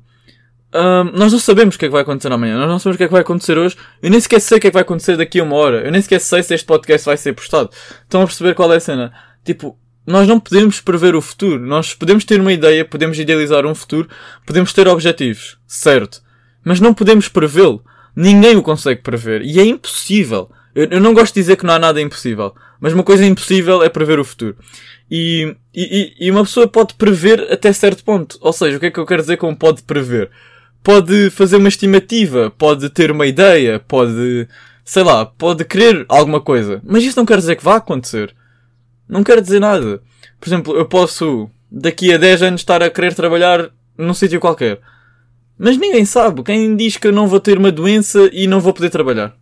nós 1.13 1.31
não 1.31 1.39
sabemos 1.39 1.75
o 1.75 1.79
que 1.79 1.85
é 1.85 1.87
que 1.87 1.91
vai 1.91 2.01
acontecer 2.01 2.31
amanhã, 2.31 2.57
nós 2.57 2.67
não 2.67 2.79
sabemos 2.79 2.95
o 2.95 2.97
que 2.97 3.03
é 3.03 3.07
que 3.07 3.13
vai 3.13 3.21
acontecer 3.21 3.57
hoje, 3.57 3.77
eu 4.01 4.09
nem 4.09 4.19
sequer 4.19 4.39
sei 4.39 4.57
o 4.57 4.61
que 4.61 4.67
é 4.67 4.69
que 4.71 4.73
vai 4.73 4.81
acontecer 4.81 5.15
daqui 5.15 5.39
a 5.39 5.43
uma 5.43 5.55
hora, 5.55 5.85
eu 5.85 5.91
nem 5.91 6.01
sequer 6.01 6.19
sei 6.19 6.41
se 6.41 6.53
este 6.53 6.65
podcast 6.65 7.05
vai 7.05 7.15
ser 7.15 7.33
postado. 7.33 7.69
Estão 8.01 8.23
a 8.23 8.25
perceber 8.25 8.55
qual 8.55 8.73
é 8.73 8.77
a 8.77 8.79
cena? 8.79 9.13
Tipo, 9.43 9.77
nós 10.05 10.27
não 10.27 10.39
podemos 10.39 10.81
prever 10.81 11.15
o 11.15 11.21
futuro, 11.21 11.59
nós 11.59 11.93
podemos 11.93 12.25
ter 12.25 12.39
uma 12.39 12.51
ideia, 12.51 12.83
podemos 12.83 13.19
idealizar 13.19 13.65
um 13.65 13.75
futuro, 13.75 14.09
podemos 14.45 14.73
ter 14.73 14.87
objetivos, 14.87 15.57
certo? 15.67 16.21
Mas 16.63 16.79
não 16.79 16.93
podemos 16.93 17.27
prevê-lo. 17.27 17.83
Ninguém 18.15 18.55
o 18.55 18.61
consegue 18.61 19.01
prever. 19.01 19.41
E 19.41 19.59
é 19.59 19.65
impossível. 19.65 20.49
Eu, 20.73 20.87
eu, 20.91 20.99
não 20.99 21.13
gosto 21.13 21.33
de 21.33 21.41
dizer 21.41 21.55
que 21.55 21.65
não 21.65 21.73
há 21.73 21.79
nada 21.79 22.01
impossível. 22.01 22.53
Mas 22.79 22.93
uma 22.93 23.03
coisa 23.03 23.25
impossível 23.25 23.83
é 23.83 23.89
prever 23.89 24.19
o 24.19 24.25
futuro. 24.25 24.55
E, 25.09 25.55
e, 25.73 26.13
e 26.19 26.31
uma 26.31 26.43
pessoa 26.43 26.67
pode 26.67 26.93
prever 26.95 27.51
até 27.51 27.71
certo 27.73 28.03
ponto. 28.03 28.37
Ou 28.41 28.53
seja, 28.53 28.77
o 28.77 28.79
que 28.79 28.87
é 28.87 28.91
que 28.91 28.99
eu 28.99 29.05
quero 29.05 29.21
dizer 29.21 29.37
com 29.37 29.53
pode 29.53 29.83
prever? 29.83 30.29
pode 30.83 31.29
fazer 31.29 31.55
uma 31.55 31.69
estimativa, 31.69 32.51
pode 32.51 32.89
ter 32.89 33.09
uma 33.09 33.25
ideia, 33.25 33.79
pode, 33.79 34.47
sei 34.83 35.01
lá, 35.01 35.25
pode 35.25 35.63
querer 35.63 36.05
alguma 36.09 36.41
coisa. 36.41 36.81
Mas 36.83 37.03
isso 37.03 37.17
não 37.17 37.25
quer 37.25 37.37
dizer 37.37 37.55
que 37.55 37.63
vá 37.63 37.77
acontecer. 37.77 38.35
Não 39.07 39.23
quer 39.23 39.41
dizer 39.41 39.59
nada. 39.59 40.01
Por 40.39 40.49
exemplo, 40.49 40.75
eu 40.75 40.85
posso, 40.85 41.49
daqui 41.71 42.13
a 42.13 42.17
10 42.17 42.43
anos, 42.43 42.61
estar 42.61 42.83
a 42.83 42.89
querer 42.89 43.15
trabalhar 43.15 43.69
num 43.97 44.13
sítio 44.13 44.41
qualquer. 44.41 44.79
Mas 45.57 45.77
ninguém 45.77 46.05
sabe. 46.05 46.43
Quem 46.43 46.75
diz 46.75 46.97
que 46.97 47.07
eu 47.07 47.11
não 47.11 47.27
vou 47.27 47.39
ter 47.39 47.57
uma 47.57 47.71
doença 47.71 48.29
e 48.31 48.47
não 48.47 48.59
vou 48.59 48.73
poder 48.73 48.89
trabalhar? 48.89 49.35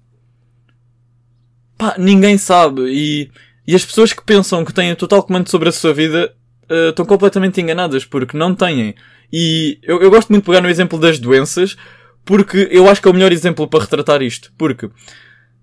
Pá, 1.77 1.96
ninguém 1.98 2.38
sabe. 2.38 2.84
E, 2.88 3.32
e 3.65 3.75
as 3.75 3.86
pessoas 3.86 4.13
que 4.13 4.24
pensam 4.24 4.63
que 4.63 4.74
têm 4.74 4.96
total 4.96 5.24
comando 5.24 5.50
sobre 5.50 5.70
a 5.70 5.72
sua 5.72 5.94
vida 5.94 6.34
uh, 6.70 6.89
estão 6.89 7.06
completamente 7.06 7.60
enganadas 7.60 8.06
porque 8.06 8.38
não 8.38 8.53
têm. 8.53 8.96
E 9.32 9.80
eu, 9.84 10.01
eu 10.01 10.10
gosto 10.10 10.30
muito 10.30 10.44
de 10.44 10.48
pegar 10.48 10.62
no 10.62 10.70
exemplo 10.70 11.00
das 11.00 11.18
doenças, 11.18 11.77
porque 12.25 12.68
eu 12.72 12.89
acho 12.89 13.01
que 13.01 13.08
é 13.08 13.12
o 13.12 13.13
melhor 13.13 13.32
exemplo 13.32 13.68
para 13.68 13.82
retratar 13.82 14.22
isto. 14.22 14.51
Porque 14.58 14.89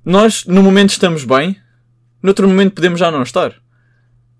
nós, 0.04 0.44
no 0.46 0.62
momento, 0.62 0.90
estamos 0.90 1.24
bem, 1.24 1.56
no 2.22 2.30
outro 2.30 2.48
momento 2.48 2.74
podemos 2.74 2.98
já 2.98 3.10
não 3.10 3.22
estar. 3.22 3.50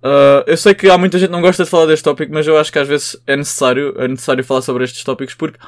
Uh, 0.03 0.47
eu 0.47 0.57
sei 0.57 0.75
que 0.75 0.88
há 0.88 0.97
muita 0.97 1.19
gente 1.19 1.29
que 1.29 1.35
não 1.35 1.43
gosta 1.43 1.65
de 1.65 1.71
falar 1.71 1.87
deste 1.87 2.05
tópico, 2.05 2.33
mas 2.33 2.47
eu 2.47 2.57
acho 2.57 2.73
que 2.73 2.79
às 2.79 2.87
vezes 2.87 3.17
é 3.27 3.37
necessário, 3.37 3.95
é 3.99 4.07
necessário 4.07 4.45
falar 4.45 4.62
sobre 4.62 4.85
estes 4.85 5.03
tópicos 5.03 5.35
porque 5.35 5.59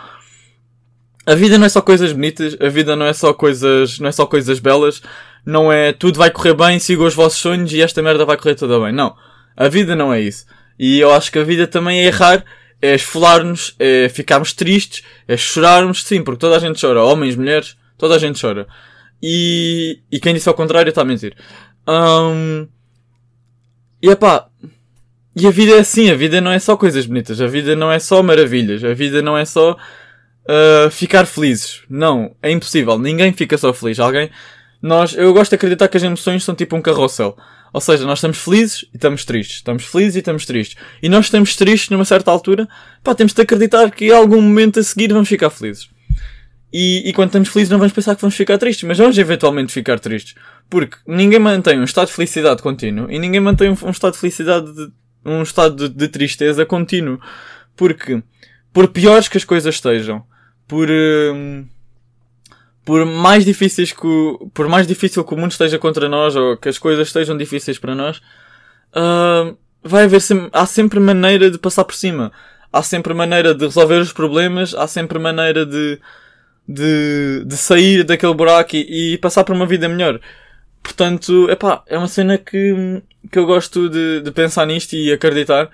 a 1.33 1.35
vida 1.35 1.59
não 1.59 1.67
é 1.67 1.69
só 1.69 1.81
coisas 1.81 2.13
bonitas, 2.13 2.57
a 2.61 2.69
vida 2.69 2.97
não 2.97 3.07
é 3.07 3.13
só 3.13 3.33
coisas, 3.33 3.99
não 3.99 4.09
é 4.09 4.13
só 4.13 4.27
coisas 4.27 4.59
belas, 4.59 5.03
não 5.45 5.73
é 5.73 5.93
tudo 5.93 6.19
vai 6.19 6.31
correr 6.31 6.55
bem, 6.55 6.79
sigam 6.79 7.07
os 7.07 7.15
vossos 7.15 7.39
sonhos 7.39 7.73
e 7.73 7.81
esta 7.81 8.03
merda 8.03 8.25
vai 8.25 8.37
correr 8.37 8.55
toda 8.55 8.81
bem. 8.81 8.93
Não. 8.93 9.15
A 9.57 9.69
vida 9.69 9.95
não 9.95 10.13
é 10.13 10.21
isso. 10.21 10.47
E 10.79 10.99
eu 10.99 11.13
acho 11.13 11.31
que 11.31 11.39
a 11.39 11.45
vida 11.45 11.67
também 11.67 12.01
é 12.01 12.07
errar 12.07 12.45
é 12.83 12.95
esfolar-nos, 12.95 13.75
é 13.79 14.09
ficarmos 14.09 14.53
tristes, 14.53 15.05
é 15.29 15.37
chorarmos, 15.37 16.03
sim, 16.03 16.23
porque 16.23 16.41
toda 16.41 16.57
a 16.57 16.59
gente 16.59 16.81
chora, 16.81 17.03
homens, 17.03 17.37
mulheres, 17.37 17.77
toda 17.99 18.15
a 18.15 18.19
gente 18.19 18.41
chora. 18.41 18.67
E, 19.23 20.01
e 20.11 20.19
quem 20.19 20.33
disse 20.33 20.49
ao 20.49 20.55
contrário 20.55 20.89
está 20.89 21.03
a 21.03 21.05
mentir. 21.05 21.37
Um, 21.87 22.67
e 24.03 24.09
epá, 24.09 24.49
e 25.37 25.47
a 25.47 25.51
vida 25.51 25.73
é 25.73 25.81
assim, 25.81 26.11
a 26.11 26.15
vida 26.15 26.41
não 26.41 26.51
é 26.51 26.59
só 26.59 26.77
coisas 26.77 27.05
bonitas, 27.05 27.41
a 27.41 27.47
vida 27.47 27.77
não 27.77 27.93
é 27.93 27.99
só 27.99 28.23
maravilhas, 28.23 28.83
a 28.83 28.95
vida 28.95 29.21
não 29.21 29.37
é 29.37 29.45
só 29.45 29.77
uh, 30.45 30.91
ficar 30.91 31.27
felizes. 31.27 31.83
Não, 31.89 32.35
é 32.43 32.51
impossível, 32.51 32.99
ninguém 32.99 33.33
fica 33.33 33.57
só 33.59 33.73
feliz. 33.73 33.99
Alguém, 33.99 34.31
nós, 34.83 35.15
eu 35.15 35.33
gosto 35.33 35.51
de 35.51 35.57
acreditar 35.57 35.89
que 35.89 35.97
as 35.97 36.03
emoções 36.03 36.45
são 36.45 36.55
tipo 36.55 36.77
um 36.77 36.83
carrossel. 36.83 37.37
Ou 37.73 37.81
seja, 37.81 38.05
nós 38.05 38.19
estamos 38.19 38.39
felizes 38.39 38.83
e 38.93 38.97
estamos 38.97 39.25
tristes. 39.25 39.57
Estamos 39.57 39.85
felizes 39.85 40.17
e 40.17 40.19
estamos 40.19 40.45
tristes. 40.45 40.77
E 41.03 41.09
nós 41.09 41.27
estamos 41.27 41.55
tristes 41.55 41.91
numa 41.91 42.05
certa 42.05 42.31
altura, 42.31 42.69
pá, 43.03 43.15
temos 43.15 43.33
de 43.33 43.43
acreditar 43.43 43.91
que 43.91 44.07
em 44.07 44.11
algum 44.11 44.41
momento 44.41 44.81
a 44.81 44.83
seguir 44.83 45.13
vamos 45.13 45.29
ficar 45.29 45.51
felizes. 45.51 45.89
E, 46.73 47.09
e 47.09 47.13
quando 47.13 47.29
estamos 47.29 47.49
felizes 47.49 47.71
não 47.71 47.79
vamos 47.79 47.93
pensar 47.93 48.15
que 48.15 48.21
vamos 48.21 48.37
ficar 48.37 48.57
tristes, 48.57 48.85
mas 48.85 48.99
vamos 48.99 49.19
eventualmente 49.19 49.73
ficar 49.73 49.99
tristes. 49.99 50.35
Porque 50.69 50.97
ninguém 51.07 51.39
mantém 51.39 51.79
um 51.79 51.85
estado 51.85 52.09
de 52.09 52.13
felicidade 52.13 52.63
contínuo 52.63 53.11
e 53.11 53.19
ninguém 53.19 53.41
mantém 53.41 53.71
um, 53.71 53.77
um 53.85 53.91
estado 53.91 54.13
de 54.13 54.19
felicidade, 54.19 54.73
de, 54.73 54.91
um 55.25 55.43
estado 55.43 55.89
de, 55.89 55.95
de, 55.95 56.09
tristeza 56.09 56.65
contínuo. 56.65 57.21
Porque, 57.77 58.23
por 58.73 58.89
piores 58.89 59.29
que 59.29 59.37
as 59.37 59.45
coisas 59.45 59.75
estejam, 59.75 60.25
por, 60.67 60.89
hum, 60.91 61.67
por 62.85 63.05
mais 63.05 63.45
difíceis 63.45 63.93
que 63.93 64.07
o, 64.07 64.51
por 64.55 64.69
mais 64.69 64.87
difícil 64.87 65.25
que 65.25 65.35
o 65.35 65.37
mundo 65.37 65.53
esteja 65.53 65.79
contra 65.79 66.09
nós 66.09 66.37
ou 66.37 66.57
que 66.57 66.69
as 66.69 66.79
coisas 66.79 67.09
estejam 67.09 67.37
difíceis 67.37 67.79
para 67.79 67.95
nós, 67.95 68.19
uh, 68.95 69.57
vai 69.83 70.05
haver 70.05 70.21
sempre, 70.21 70.49
há 70.53 70.67
sempre 70.67 71.01
maneira 71.01 71.51
de 71.51 71.59
passar 71.59 71.85
por 71.85 71.95
cima. 71.95 72.33
Há 72.73 72.83
sempre 72.83 73.13
maneira 73.13 73.53
de 73.53 73.65
resolver 73.65 74.01
os 74.01 74.13
problemas, 74.13 74.75
há 74.75 74.87
sempre 74.87 75.19
maneira 75.19 75.67
de, 75.67 75.99
de, 76.69 77.45
de 77.45 77.57
sair 77.57 78.05
daquele 78.05 78.35
buraco 78.35 78.77
e, 78.77 79.15
e 79.15 79.19
passar 79.19 79.43
por 79.43 79.57
uma 79.57 79.67
vida 79.67 79.89
melhor. 79.89 80.21
Portanto, 80.83 81.51
epá, 81.51 81.83
é 81.87 81.99
uma 81.99 82.07
cena 82.07 82.39
que, 82.39 83.03
que 83.31 83.39
eu 83.39 83.45
gosto 83.45 83.89
de, 83.89 84.21
de 84.21 84.31
pensar 84.31 84.67
nisto 84.67 84.95
e 84.95 85.13
acreditar 85.13 85.69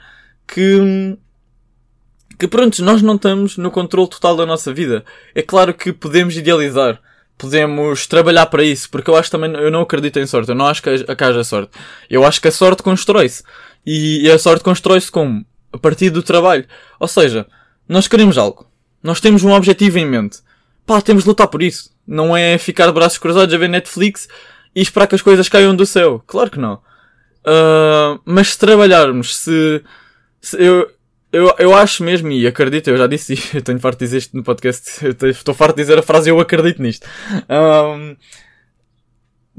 que, 0.47 1.17
que 2.39 2.49
pronto, 2.49 2.83
nós 2.85 3.03
não 3.03 3.17
estamos 3.17 3.57
no 3.57 3.71
controle 3.71 4.09
total 4.09 4.37
da 4.37 4.47
nossa 4.47 4.73
vida. 4.73 5.05
É 5.35 5.43
claro 5.43 5.73
que 5.73 5.93
podemos 5.93 6.37
idealizar, 6.37 7.01
podemos 7.39 8.07
trabalhar 8.07 8.47
para 8.47 8.65
isso, 8.65 8.91
porque 8.91 9.11
eu 9.11 9.17
acho 9.17 9.31
também, 9.31 9.53
eu 9.53 9.71
não 9.71 9.83
acredito 9.83 10.19
em 10.19 10.27
sorte, 10.27 10.51
eu 10.51 10.55
não 10.55 10.67
acho 10.67 10.83
que 10.83 10.89
haja 10.89 11.45
sorte. 11.45 11.73
Eu 12.09 12.25
acho 12.25 12.41
que 12.41 12.49
a 12.49 12.53
sorte 12.53 12.83
constrói-se. 12.83 13.43
E 13.85 14.29
a 14.31 14.39
sorte 14.39 14.65
constrói-se 14.65 15.11
como? 15.11 15.45
A 15.73 15.79
partir 15.79 16.11
do 16.11 16.23
trabalho. 16.23 16.67
Ou 16.99 17.07
seja, 17.07 17.47
nós 17.89 18.09
queremos 18.09 18.37
algo. 18.37 18.67
Nós 19.03 19.21
temos 19.21 19.45
um 19.45 19.53
objetivo 19.53 19.99
em 19.99 20.07
mente. 20.07 20.39
Pá, 20.85 21.01
temos 21.01 21.23
de 21.23 21.29
lutar 21.29 21.49
por 21.49 21.63
isso. 21.63 21.91
Não 22.07 22.37
é 22.37 22.59
ficar 22.59 22.87
de 22.87 22.93
braços 22.93 23.19
cruzados 23.19 23.55
a 23.55 23.59
ver 23.59 23.69
Netflix 23.69 24.29
e 24.75 24.81
esperar 24.81 25.07
que 25.07 25.15
as 25.15 25.23
coisas 25.23 25.49
caiam 25.49 25.75
do 25.75 25.87
céu. 25.87 26.23
Claro 26.27 26.51
que 26.51 26.59
não. 26.59 26.75
Uh, 27.47 28.21
mas 28.25 28.49
se 28.49 28.59
trabalharmos, 28.59 29.37
se, 29.37 29.83
se 30.41 30.57
eu, 30.61 30.91
eu, 31.37 31.55
eu 31.59 31.75
acho 31.75 32.03
mesmo, 32.03 32.31
e 32.33 32.47
acredito, 32.47 32.89
eu 32.89 32.97
já 32.97 33.07
disse 33.07 33.39
eu 33.55 33.63
tenho 33.63 33.79
farto 33.79 33.99
de 33.99 34.07
dizer 34.07 34.19
isto 34.19 34.37
no 34.37 34.43
podcast, 34.43 35.07
estou 35.29 35.55
farto 35.55 35.77
de 35.77 35.83
dizer 35.83 35.99
a 35.99 36.03
frase 36.03 36.31
eu 36.31 36.41
acredito 36.41 36.83
nisto. 36.83 37.07
Um, 37.51 38.17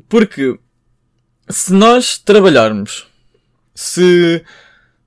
porque 0.09 0.57
se 1.47 1.71
nós 1.73 2.17
trabalharmos, 2.17 3.07
se, 3.75 4.43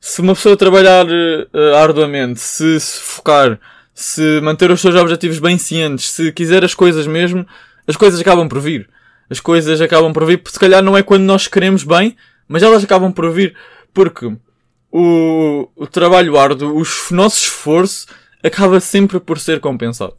se 0.01 0.21
uma 0.21 0.35
pessoa 0.35 0.57
trabalhar 0.57 1.07
uh, 1.07 1.75
arduamente, 1.77 2.39
se 2.39 2.79
se 2.79 3.01
focar, 3.01 3.59
se 3.93 4.41
manter 4.41 4.71
os 4.71 4.81
seus 4.81 4.95
objetivos 4.95 5.41
bem 5.41 5.59
cientes, 5.59 6.11
se 6.11 6.31
quiser 6.31 6.65
as 6.65 6.75
coisas 6.75 7.07
mesmo, 7.07 7.45
as 7.87 7.97
coisas 7.97 8.21
acabam 8.21 8.49
por 8.49 8.61
vir. 8.61 8.89
As 9.29 9.41
coisas 9.41 9.81
acabam 9.81 10.13
por 10.13 10.25
vir, 10.25 10.43
se 10.47 10.59
calhar 10.59 10.83
não 10.83 10.97
é 10.97 11.03
quando 11.03 11.23
nós 11.23 11.47
queremos 11.47 11.85
bem, 11.85 12.17
mas 12.49 12.63
elas 12.63 12.83
acabam 12.85 13.13
por 13.13 13.31
vir. 13.33 13.55
Porque 13.93 14.33
o, 14.93 15.69
o 15.77 15.87
trabalho 15.87 16.39
árduo, 16.39 16.81
o 16.81 17.15
nosso 17.15 17.45
esforço, 17.45 18.07
acaba 18.43 18.81
sempre 18.81 19.21
por 19.21 19.39
ser 19.39 19.61
compensado. 19.61 20.17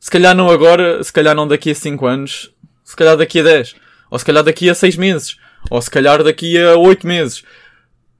Se 0.00 0.10
calhar 0.10 0.34
não 0.34 0.48
agora, 0.48 1.02
se 1.02 1.12
calhar 1.12 1.34
não 1.34 1.46
daqui 1.46 1.70
a 1.70 1.74
5 1.74 2.06
anos, 2.06 2.54
se 2.84 2.96
calhar 2.96 3.16
daqui 3.16 3.40
a 3.40 3.42
10, 3.42 3.74
ou 4.10 4.18
se 4.18 4.24
calhar 4.24 4.44
daqui 4.44 4.70
a 4.70 4.74
6 4.74 4.96
meses, 4.96 5.36
ou 5.70 5.82
se 5.82 5.90
calhar 5.90 6.22
daqui 6.22 6.56
a 6.58 6.76
8 6.76 7.06
meses. 7.06 7.42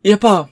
E 0.03 0.13
epá, 0.13 0.49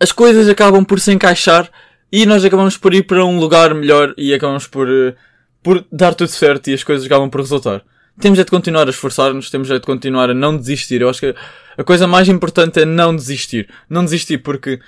as 0.00 0.10
coisas 0.10 0.48
acabam 0.48 0.84
por 0.84 0.98
se 0.98 1.12
encaixar 1.12 1.70
e 2.10 2.26
nós 2.26 2.44
acabamos 2.44 2.76
por 2.76 2.94
ir 2.94 3.04
para 3.04 3.24
um 3.24 3.38
lugar 3.38 3.74
melhor 3.74 4.14
e 4.16 4.32
acabamos 4.32 4.66
por, 4.66 4.88
eh, 4.88 5.14
por 5.62 5.84
dar 5.90 6.14
tudo 6.14 6.28
certo 6.28 6.68
e 6.68 6.74
as 6.74 6.82
coisas 6.82 7.06
acabam 7.06 7.28
por 7.28 7.40
resultar. 7.40 7.82
Temos 8.20 8.38
é 8.38 8.44
de 8.44 8.50
continuar 8.50 8.86
a 8.86 8.90
esforçar-nos, 8.90 9.50
temos 9.50 9.70
é 9.70 9.74
de 9.74 9.80
continuar 9.80 10.30
a 10.30 10.34
não 10.34 10.56
desistir. 10.56 11.00
Eu 11.00 11.08
acho 11.08 11.20
que 11.20 11.34
a 11.76 11.84
coisa 11.84 12.06
mais 12.06 12.28
importante 12.28 12.80
é 12.80 12.84
não 12.84 13.14
desistir. 13.14 13.68
Não 13.88 14.04
desistir 14.04 14.38
porque 14.38 14.80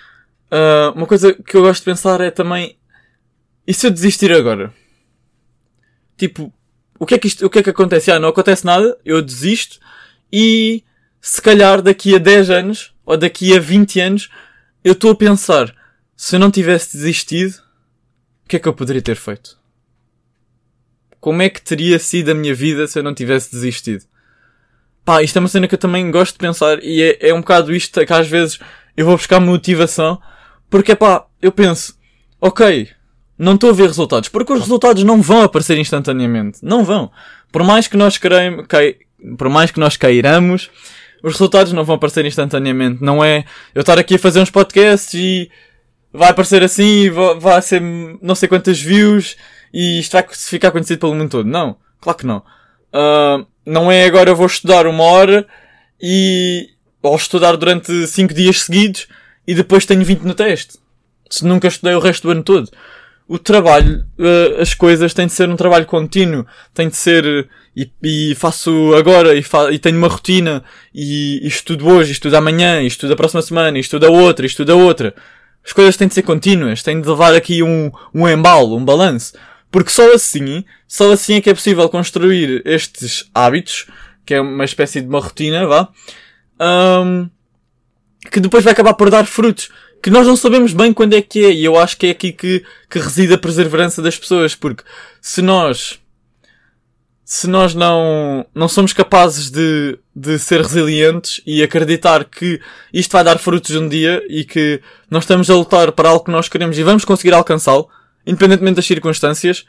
Uh, 0.46 0.94
uma 0.94 1.06
coisa 1.06 1.34
que 1.34 1.56
eu 1.56 1.62
gosto 1.62 1.80
de 1.80 1.86
pensar 1.86 2.20
é 2.20 2.30
também, 2.30 2.78
e 3.66 3.74
se 3.74 3.86
eu 3.86 3.90
desistir 3.90 4.32
agora? 4.32 4.72
Tipo, 6.16 6.52
o 6.98 7.04
que 7.04 7.14
é 7.14 7.18
que 7.18 7.26
isto, 7.26 7.44
o 7.44 7.50
que 7.50 7.58
é 7.58 7.62
que 7.62 7.70
acontece? 7.70 8.10
Ah, 8.10 8.18
não 8.18 8.28
acontece 8.28 8.64
nada, 8.64 8.96
eu 9.04 9.20
desisto 9.20 9.80
e 10.32 10.84
se 11.20 11.42
calhar 11.42 11.82
daqui 11.82 12.14
a 12.14 12.18
10 12.18 12.50
anos 12.50 12.94
ou 13.04 13.16
daqui 13.16 13.54
a 13.56 13.60
20 13.60 14.00
anos 14.00 14.30
eu 14.84 14.92
estou 14.92 15.10
a 15.10 15.16
pensar, 15.16 15.74
se 16.16 16.36
eu 16.36 16.40
não 16.40 16.50
tivesse 16.50 16.96
desistido, 16.96 17.54
o 18.44 18.48
que 18.48 18.56
é 18.56 18.58
que 18.60 18.68
eu 18.68 18.72
poderia 18.72 19.02
ter 19.02 19.16
feito? 19.16 19.58
Como 21.20 21.42
é 21.42 21.50
que 21.50 21.60
teria 21.60 21.98
sido 21.98 22.30
a 22.30 22.34
minha 22.34 22.54
vida 22.54 22.86
se 22.86 22.98
eu 22.98 23.02
não 23.02 23.12
tivesse 23.12 23.50
desistido? 23.50 24.04
Pá, 25.06 25.22
isto 25.22 25.36
é 25.36 25.40
uma 25.40 25.48
cena 25.48 25.68
que 25.68 25.75
eu 25.75 25.78
também 25.78 26.10
gosto 26.10 26.32
de 26.32 26.40
pensar 26.40 26.82
e 26.82 27.00
é, 27.00 27.28
é 27.28 27.32
um 27.32 27.38
bocado 27.38 27.72
isto 27.72 28.04
que 28.04 28.12
às 28.12 28.26
vezes 28.26 28.58
eu 28.96 29.06
vou 29.06 29.16
buscar 29.16 29.38
motivação 29.38 30.20
porque 30.68 30.96
pá, 30.96 31.25
eu 31.40 31.52
penso, 31.52 31.96
ok, 32.40 32.88
não 33.38 33.54
estou 33.54 33.70
a 33.70 33.72
ver 33.72 33.86
resultados, 33.86 34.28
porque 34.28 34.52
os 34.52 34.60
resultados 34.60 35.04
não 35.04 35.22
vão 35.22 35.42
aparecer 35.42 35.78
instantaneamente. 35.78 36.58
Não 36.60 36.84
vão. 36.84 37.10
Por 37.52 37.62
mais 37.62 37.86
que 37.86 37.96
nós 37.96 38.18
queiramos, 38.18 38.66
cai, 38.66 38.96
por 39.38 39.48
mais 39.48 39.70
que 39.70 39.78
nós 39.78 39.96
queiramos, 39.96 40.70
os 41.22 41.32
resultados 41.34 41.72
não 41.72 41.84
vão 41.84 41.94
aparecer 41.94 42.25
instantaneamente. 42.25 43.00
Não 43.00 43.25
é 43.25 43.44
eu 43.75 43.82
estar 43.82 44.00
aqui 44.00 44.16
a 44.16 44.18
fazer 44.18 44.40
uns 44.40 44.50
podcasts 44.50 45.14
e 45.14 45.48
vai 46.12 46.30
aparecer 46.30 46.64
assim 46.64 47.04
e 47.04 47.10
vai 47.10 47.62
ser 47.62 47.80
não 48.20 48.34
sei 48.34 48.48
quantas 48.48 48.80
views 48.80 49.36
e 49.72 50.00
isto 50.00 50.12
vai 50.12 50.26
ficar 50.30 50.72
conhecido 50.72 50.98
pelo 50.98 51.14
mundo 51.14 51.30
todo. 51.30 51.46
Não. 51.46 51.76
Claro 52.00 52.18
que 52.18 52.26
não. 52.26 52.42
Uh, 52.92 53.46
não 53.66 53.90
é 53.90 54.04
agora 54.04 54.35
vou 54.35 54.46
estudar 54.46 54.87
uma 54.87 55.04
hora 55.04 55.46
e, 56.00 56.70
ou 57.02 57.16
estudar 57.16 57.56
durante 57.56 58.06
5 58.06 58.32
dias 58.32 58.62
seguidos 58.62 59.08
e 59.46 59.54
depois 59.54 59.85
tenho 59.85 60.04
20 60.04 60.20
no 60.20 60.35
teste. 60.35 60.78
Se 61.28 61.44
nunca 61.44 61.68
estudei 61.68 61.94
o 61.94 62.00
resto 62.00 62.28
do 62.28 62.30
ano 62.30 62.42
todo 62.42 62.70
o 63.28 63.38
trabalho, 63.38 64.04
uh, 64.18 64.61
as 64.61 64.73
coisas 64.73 65.12
têm 65.12 65.26
de 65.26 65.32
ser 65.32 65.49
um 65.49 65.56
trabalho 65.56 65.85
contínuo, 65.85 66.46
tem 66.73 66.88
de 66.88 66.96
ser, 66.96 67.49
e, 67.76 67.90
e 68.02 68.35
faço 68.37 68.94
agora, 68.94 69.35
e, 69.35 69.42
fa 69.42 69.73
e, 69.73 69.78
tenho 69.78 69.99
uma 69.99 70.08
rotina, 70.08 70.62
e, 70.94 71.40
e, 71.44 71.49
estudo 71.49 71.88
hoje, 71.88 72.11
e 72.11 72.12
estudo 72.12 72.37
amanhã, 72.37 72.80
e 72.80 72.87
estudo 72.87 73.12
a 73.12 73.16
próxima 73.16 73.42
semana, 73.42 73.76
e 73.76 73.80
estudo 73.80 74.06
a 74.06 74.11
outra, 74.11 74.46
e 74.46 74.49
estudo 74.49 74.73
a 74.73 74.76
outra. 74.76 75.14
As 75.64 75.73
coisas 75.73 75.96
têm 75.96 76.06
de 76.06 76.14
ser 76.14 76.23
contínuas, 76.23 76.82
têm 76.85 77.00
de 77.00 77.08
levar 77.08 77.35
aqui 77.35 77.62
um, 77.64 77.90
um 78.14 78.28
embalo, 78.28 78.76
um 78.76 78.85
balanço. 78.85 79.32
Porque 79.76 79.90
só 79.90 80.11
assim, 80.14 80.64
só 80.88 81.12
assim 81.12 81.35
é 81.35 81.40
que 81.42 81.50
é 81.50 81.54
possível 81.54 81.87
construir 81.90 82.62
estes 82.64 83.28
hábitos, 83.35 83.87
que 84.25 84.33
é 84.33 84.40
uma 84.40 84.64
espécie 84.64 85.02
de 85.02 85.06
uma 85.06 85.21
rotina, 85.21 85.66
vá, 85.66 85.90
um, 87.04 87.28
que 88.33 88.40
depois 88.40 88.64
vai 88.64 88.73
acabar 88.73 88.95
por 88.95 89.11
dar 89.11 89.26
frutos 89.26 89.68
que 90.02 90.09
nós 90.09 90.26
não 90.26 90.35
sabemos 90.35 90.73
bem 90.73 90.95
quando 90.95 91.12
é 91.12 91.21
que 91.21 91.45
é, 91.45 91.50
e 91.50 91.62
eu 91.62 91.76
acho 91.76 91.99
que 91.99 92.06
é 92.06 92.11
aqui 92.11 92.33
que, 92.33 92.64
que 92.88 92.99
reside 92.99 93.35
a 93.35 93.38
perseverança 93.38 94.00
das 94.00 94.18
pessoas, 94.18 94.54
porque 94.54 94.83
se 95.21 95.42
nós, 95.42 96.00
se 97.23 97.47
nós 97.47 97.75
não, 97.75 98.47
não 98.54 98.68
somos 98.68 98.95
capazes 98.95 99.50
de, 99.50 99.99
de 100.14 100.38
ser 100.38 100.62
resilientes 100.62 101.42
e 101.47 101.62
acreditar 101.62 102.25
que 102.25 102.59
isto 102.95 103.12
vai 103.12 103.23
dar 103.23 103.37
frutos 103.37 103.76
um 103.76 103.87
dia 103.87 104.25
e 104.26 104.42
que 104.42 104.80
nós 105.11 105.25
estamos 105.25 105.50
a 105.50 105.54
lutar 105.54 105.92
para 105.92 106.09
algo 106.09 106.25
que 106.25 106.30
nós 106.30 106.49
queremos 106.49 106.78
e 106.78 106.83
vamos 106.83 107.04
conseguir 107.04 107.35
alcançá-lo, 107.35 107.90
independentemente 108.26 108.76
das 108.76 108.87
circunstâncias, 108.87 109.64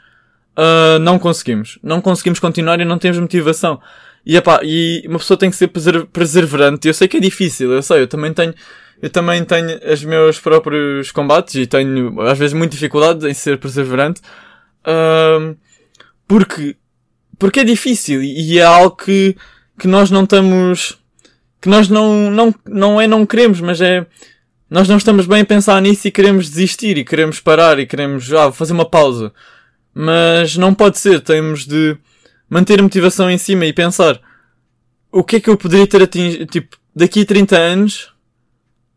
uh, 0.56 0.98
não 0.98 1.18
conseguimos. 1.18 1.78
Não 1.82 2.00
conseguimos 2.00 2.40
continuar 2.40 2.80
e 2.80 2.84
não 2.84 2.98
temos 2.98 3.18
motivação. 3.18 3.80
E, 4.26 4.36
epá, 4.36 4.60
e 4.62 5.04
uma 5.06 5.18
pessoa 5.18 5.38
tem 5.38 5.50
que 5.50 5.56
ser 5.56 5.68
perseverante. 6.12 6.88
Eu 6.88 6.94
sei 6.94 7.08
que 7.08 7.16
é 7.16 7.20
difícil, 7.20 7.72
eu 7.72 7.82
sei, 7.82 8.02
eu 8.02 8.08
também 8.08 8.32
tenho, 8.34 8.52
eu 9.00 9.08
também 9.08 9.44
tenho 9.44 9.80
os 9.90 10.04
meus 10.04 10.40
próprios 10.40 11.12
combates 11.12 11.54
e 11.54 11.66
tenho 11.66 12.20
às 12.22 12.36
vezes 12.36 12.52
muita 12.52 12.74
dificuldade 12.74 13.26
em 13.28 13.34
ser 13.34 13.58
perseverante. 13.58 14.20
Uh, 14.80 15.56
porque, 16.26 16.76
porque 17.38 17.60
é 17.60 17.64
difícil 17.64 18.22
e 18.22 18.58
é 18.58 18.64
algo 18.64 18.96
que, 18.96 19.34
que 19.78 19.88
nós 19.88 20.10
não 20.10 20.24
estamos, 20.24 20.98
que 21.60 21.68
nós 21.68 21.88
não, 21.88 22.30
não, 22.30 22.54
não 22.66 23.00
é 23.00 23.06
não 23.06 23.24
queremos, 23.24 23.60
mas 23.60 23.80
é, 23.80 24.04
nós 24.70 24.88
não 24.88 24.96
estamos 24.96 25.26
bem 25.26 25.40
a 25.40 25.46
pensar 25.46 25.80
nisso 25.80 26.06
e 26.08 26.10
queremos 26.10 26.48
desistir 26.48 26.98
e 26.98 27.04
queremos 27.04 27.40
parar 27.40 27.78
e 27.78 27.86
queremos, 27.86 28.32
ah, 28.32 28.52
fazer 28.52 28.72
uma 28.72 28.88
pausa. 28.88 29.32
Mas 29.94 30.56
não 30.56 30.74
pode 30.74 30.98
ser, 30.98 31.20
temos 31.20 31.66
de 31.66 31.96
manter 32.48 32.78
a 32.78 32.82
motivação 32.82 33.30
em 33.30 33.38
cima 33.38 33.64
e 33.64 33.72
pensar 33.72 34.20
o 35.10 35.24
que 35.24 35.36
é 35.36 35.40
que 35.40 35.48
eu 35.48 35.56
poderia 35.56 35.86
ter 35.86 36.02
atingido, 36.02 36.46
tipo, 36.46 36.76
daqui 36.94 37.22
a 37.22 37.26
30 37.26 37.56
anos, 37.56 38.12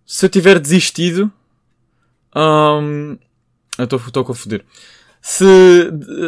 se 0.06 0.26
eu 0.26 0.30
tiver 0.30 0.60
desistido, 0.60 1.32
um, 2.36 3.18
eu 3.78 3.86
estou 3.86 4.22
a 4.22 4.26
confundir. 4.26 4.66
Se, 5.22 5.46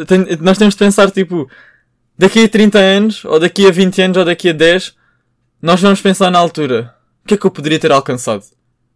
tem, 0.08 0.38
nós 0.40 0.58
temos 0.58 0.74
de 0.74 0.80
pensar, 0.80 1.12
tipo, 1.12 1.50
daqui 2.18 2.46
a 2.46 2.50
30 2.50 2.80
anos, 2.80 3.26
ou 3.26 3.40
daqui 3.40 3.68
a 3.68 3.72
20 3.72 4.02
anos, 4.02 4.18
ou 4.18 4.26
daqui 4.26 4.50
a 4.50 4.54
10, 4.54 4.96
nós 5.62 5.82
vamos 5.82 6.02
pensar 6.02 6.32
na 6.32 6.40
altura. 6.40 6.96
O 7.24 7.28
que 7.28 7.34
é 7.34 7.38
que 7.38 7.46
eu 7.46 7.52
poderia 7.52 7.80
ter 7.80 7.92
alcançado? 7.92 8.44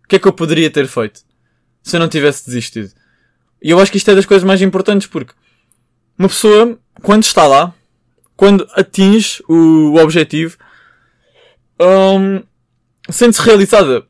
O 0.07 0.09
que 0.09 0.15
é 0.15 0.19
que 0.19 0.27
eu 0.27 0.31
poderia 0.31 0.69
ter 0.69 0.87
feito? 0.87 1.19
Se 1.83 1.97
eu 1.97 1.99
não 1.99 2.07
tivesse 2.07 2.45
desistido. 2.45 2.93
E 3.61 3.71
eu 3.71 3.77
acho 3.77 3.91
que 3.91 3.97
isto 3.97 4.09
é 4.09 4.15
das 4.15 4.25
coisas 4.25 4.47
mais 4.47 4.61
importantes, 4.61 5.05
porque 5.05 5.33
uma 6.17 6.29
pessoa, 6.29 6.79
quando 7.01 7.23
está 7.23 7.45
lá, 7.45 7.73
quando 8.37 8.65
atinge 8.73 9.43
o, 9.49 9.91
o 9.91 10.01
objetivo, 10.01 10.55
um, 11.77 12.41
sente-se 13.09 13.41
realizada. 13.41 14.05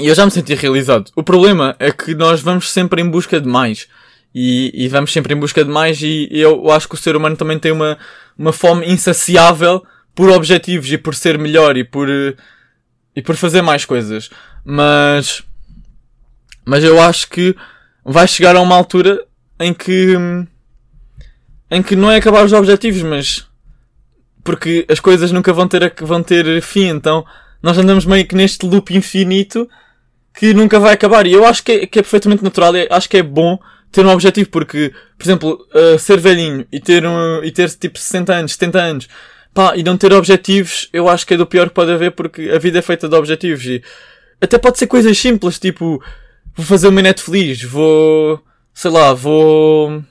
E 0.00 0.08
eu 0.08 0.14
já 0.16 0.24
me 0.24 0.32
senti 0.32 0.52
realizado. 0.54 1.12
O 1.14 1.22
problema 1.22 1.76
é 1.78 1.92
que 1.92 2.12
nós 2.12 2.40
vamos 2.40 2.68
sempre 2.68 3.00
em 3.00 3.08
busca 3.08 3.40
de 3.40 3.46
mais. 3.46 3.86
E, 4.34 4.72
e 4.74 4.88
vamos 4.88 5.12
sempre 5.12 5.32
em 5.32 5.38
busca 5.38 5.64
de 5.64 5.70
mais 5.70 6.02
e, 6.02 6.28
e 6.28 6.40
eu 6.40 6.68
acho 6.72 6.88
que 6.88 6.94
o 6.96 6.98
ser 6.98 7.14
humano 7.14 7.36
também 7.36 7.58
tem 7.58 7.70
uma, 7.70 7.96
uma 8.36 8.52
fome 8.52 8.88
insaciável 8.88 9.84
por 10.12 10.28
objetivos 10.30 10.90
e 10.92 10.98
por 10.98 11.14
ser 11.14 11.38
melhor 11.38 11.76
e 11.76 11.84
por, 11.84 12.08
e 12.08 13.22
por 13.22 13.36
fazer 13.36 13.62
mais 13.62 13.84
coisas. 13.84 14.30
Mas, 14.64 15.42
mas 16.64 16.84
eu 16.84 17.00
acho 17.00 17.28
que 17.28 17.56
vai 18.04 18.26
chegar 18.26 18.56
a 18.56 18.60
uma 18.60 18.76
altura 18.76 19.24
em 19.58 19.74
que, 19.74 20.16
em 21.70 21.82
que 21.82 21.96
não 21.96 22.10
é 22.10 22.16
acabar 22.16 22.44
os 22.44 22.52
objetivos, 22.52 23.02
mas 23.02 23.46
porque 24.42 24.86
as 24.88 25.00
coisas 25.00 25.30
nunca 25.32 25.52
vão 25.52 25.68
ter, 25.68 25.94
vão 26.00 26.22
ter 26.22 26.60
fim, 26.62 26.88
então 26.88 27.24
nós 27.62 27.76
andamos 27.76 28.04
meio 28.04 28.26
que 28.26 28.34
neste 28.34 28.66
loop 28.66 28.94
infinito 28.94 29.68
que 30.34 30.54
nunca 30.54 30.78
vai 30.78 30.94
acabar. 30.94 31.26
E 31.26 31.32
eu 31.32 31.44
acho 31.44 31.62
que 31.62 31.72
é, 31.72 31.86
que 31.86 31.98
é 31.98 32.02
perfeitamente 32.02 32.42
natural, 32.42 32.74
e 32.76 32.88
acho 32.90 33.08
que 33.08 33.18
é 33.18 33.22
bom 33.22 33.58
ter 33.92 34.06
um 34.06 34.10
objetivo, 34.10 34.48
porque, 34.50 34.92
por 35.18 35.24
exemplo, 35.24 35.68
uh, 35.74 35.98
ser 35.98 36.18
velhinho 36.18 36.64
e 36.70 36.80
ter, 36.80 37.04
um, 37.04 37.42
e 37.42 37.50
ter 37.50 37.68
tipo 37.70 37.98
60 37.98 38.32
anos, 38.32 38.52
70 38.52 38.80
anos, 38.80 39.08
pá, 39.52 39.76
e 39.76 39.82
não 39.82 39.96
ter 39.96 40.12
objetivos, 40.12 40.88
eu 40.92 41.08
acho 41.08 41.26
que 41.26 41.34
é 41.34 41.36
do 41.36 41.46
pior 41.46 41.68
que 41.68 41.74
pode 41.74 41.90
haver, 41.90 42.12
porque 42.12 42.50
a 42.50 42.58
vida 42.58 42.78
é 42.78 42.82
feita 42.82 43.08
de 43.08 43.16
objetivos. 43.16 43.64
E 43.66 43.82
até 44.40 44.58
pode 44.58 44.78
ser 44.78 44.86
coisas 44.86 45.18
simples, 45.18 45.58
tipo, 45.58 46.02
vou 46.56 46.66
fazer 46.66 46.88
uma 46.88 47.02
net 47.02 47.22
feliz, 47.22 47.62
vou, 47.62 48.42
sei 48.72 48.90
lá, 48.90 49.12
vou, 49.12 50.02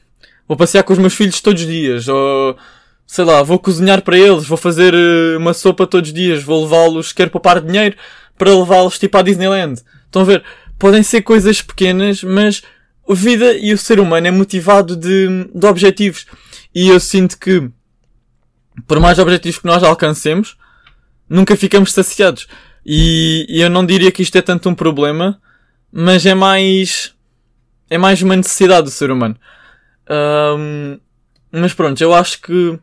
vou 0.47 0.57
passear 0.57 0.83
com 0.83 0.93
os 0.93 0.99
meus 0.99 1.13
filhos 1.13 1.41
todos 1.41 1.61
os 1.61 1.67
dias, 1.67 2.07
ou, 2.07 2.55
sei 3.07 3.25
lá, 3.25 3.41
vou 3.41 3.57
cozinhar 3.57 4.01
para 4.01 4.17
eles, 4.17 4.45
vou 4.45 4.57
fazer 4.57 4.93
eh, 4.93 5.37
uma 5.37 5.53
sopa 5.53 5.87
todos 5.87 6.09
os 6.09 6.13
dias, 6.13 6.43
vou 6.43 6.63
levá-los, 6.63 7.11
quero 7.11 7.31
poupar 7.31 7.61
dinheiro 7.61 7.95
para 8.37 8.57
levá-los 8.57 8.97
tipo 8.99 9.17
à 9.17 9.21
Disneyland. 9.21 9.81
Estão 10.05 10.21
a 10.21 10.25
ver? 10.25 10.43
Podem 10.77 11.03
ser 11.03 11.21
coisas 11.21 11.61
pequenas, 11.61 12.23
mas 12.23 12.61
a 13.07 13.13
vida 13.13 13.53
e 13.57 13.73
o 13.73 13.77
ser 13.77 13.99
humano 13.99 14.27
é 14.27 14.31
motivado 14.31 14.95
de, 14.95 15.49
de 15.53 15.65
objetivos. 15.65 16.25
E 16.73 16.87
eu 16.87 16.99
sinto 16.99 17.37
que, 17.37 17.69
por 18.87 18.99
mais 18.99 19.19
objetivos 19.19 19.59
que 19.59 19.65
nós 19.65 19.83
alcancemos, 19.83 20.55
nunca 21.27 21.57
ficamos 21.57 21.91
saciados. 21.91 22.47
E, 22.91 23.45
e 23.47 23.61
eu 23.61 23.69
não 23.69 23.85
diria 23.85 24.11
que 24.11 24.23
isto 24.23 24.35
é 24.35 24.41
tanto 24.41 24.67
um 24.67 24.73
problema, 24.73 25.39
mas 25.91 26.25
é 26.25 26.33
mais, 26.33 27.13
é 27.87 27.99
mais 27.99 28.21
uma 28.23 28.35
necessidade 28.35 28.85
do 28.85 28.89
ser 28.89 29.11
humano. 29.11 29.35
Um, 30.09 30.99
mas 31.51 31.73
pronto, 31.73 32.01
eu 32.01 32.13
acho 32.13 32.41
que 32.41 32.79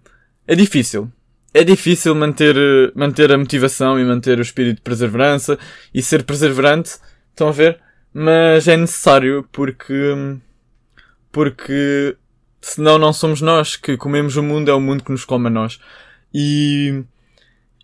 é 0.46 0.54
difícil. 0.54 1.10
É 1.52 1.64
difícil 1.64 2.14
manter, 2.14 2.54
manter 2.94 3.32
a 3.32 3.38
motivação 3.38 3.98
e 3.98 4.04
manter 4.04 4.38
o 4.38 4.42
espírito 4.42 4.76
de 4.76 4.82
perseverança 4.82 5.58
e 5.92 6.02
ser 6.02 6.22
perseverante 6.22 6.98
Estão 7.36 7.48
a 7.48 7.52
ver? 7.52 7.78
Mas 8.14 8.66
é 8.66 8.78
necessário 8.78 9.46
porque. 9.52 9.94
Porque. 11.30 12.16
Senão 12.62 12.98
não 12.98 13.12
somos 13.12 13.42
nós 13.42 13.76
que 13.76 13.94
comemos 13.98 14.38
o 14.38 14.42
mundo, 14.42 14.70
é 14.70 14.74
o 14.74 14.80
mundo 14.80 15.04
que 15.04 15.12
nos 15.12 15.26
come 15.26 15.48
a 15.48 15.50
nós. 15.50 15.78
E. 16.32 17.04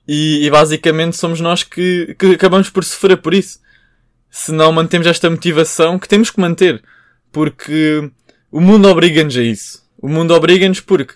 E, 0.07 0.45
e 0.45 0.51
basicamente 0.51 1.17
somos 1.17 1.41
nós 1.41 1.63
que, 1.63 2.15
que 2.19 2.27
acabamos 2.27 2.69
por 2.71 2.85
sofrer 2.85 3.17
por 3.17 3.35
isso. 3.35 3.61
Se 4.31 4.53
não 4.53 4.73
mantemos 4.73 5.07
esta 5.07 5.31
motivação 5.31 5.99
que 5.99 6.09
temos 6.09 6.31
que 6.31 6.41
manter. 6.41 6.83
Porque 7.31 8.11
o 8.51 8.61
mundo 8.61 8.89
obriga-nos 8.89 9.37
a 9.37 9.43
isso. 9.43 9.83
O 9.99 10.09
mundo 10.09 10.35
obriga-nos 10.35 10.81
porque 10.81 11.15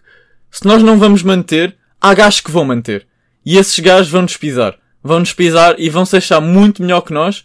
se 0.50 0.64
nós 0.64 0.82
não 0.82 0.98
vamos 0.98 1.22
manter, 1.22 1.76
há 2.00 2.14
gajos 2.14 2.40
que 2.40 2.50
vão 2.50 2.64
manter. 2.64 3.06
E 3.44 3.58
esses 3.58 3.78
gajos 3.78 4.10
vão-nos 4.10 4.36
pisar. 4.36 4.78
Vão-nos 5.02 5.32
pisar 5.32 5.74
e 5.78 5.88
vão 5.90 6.04
se 6.04 6.16
achar 6.16 6.40
muito 6.40 6.82
melhor 6.82 7.00
que 7.02 7.12
nós 7.12 7.42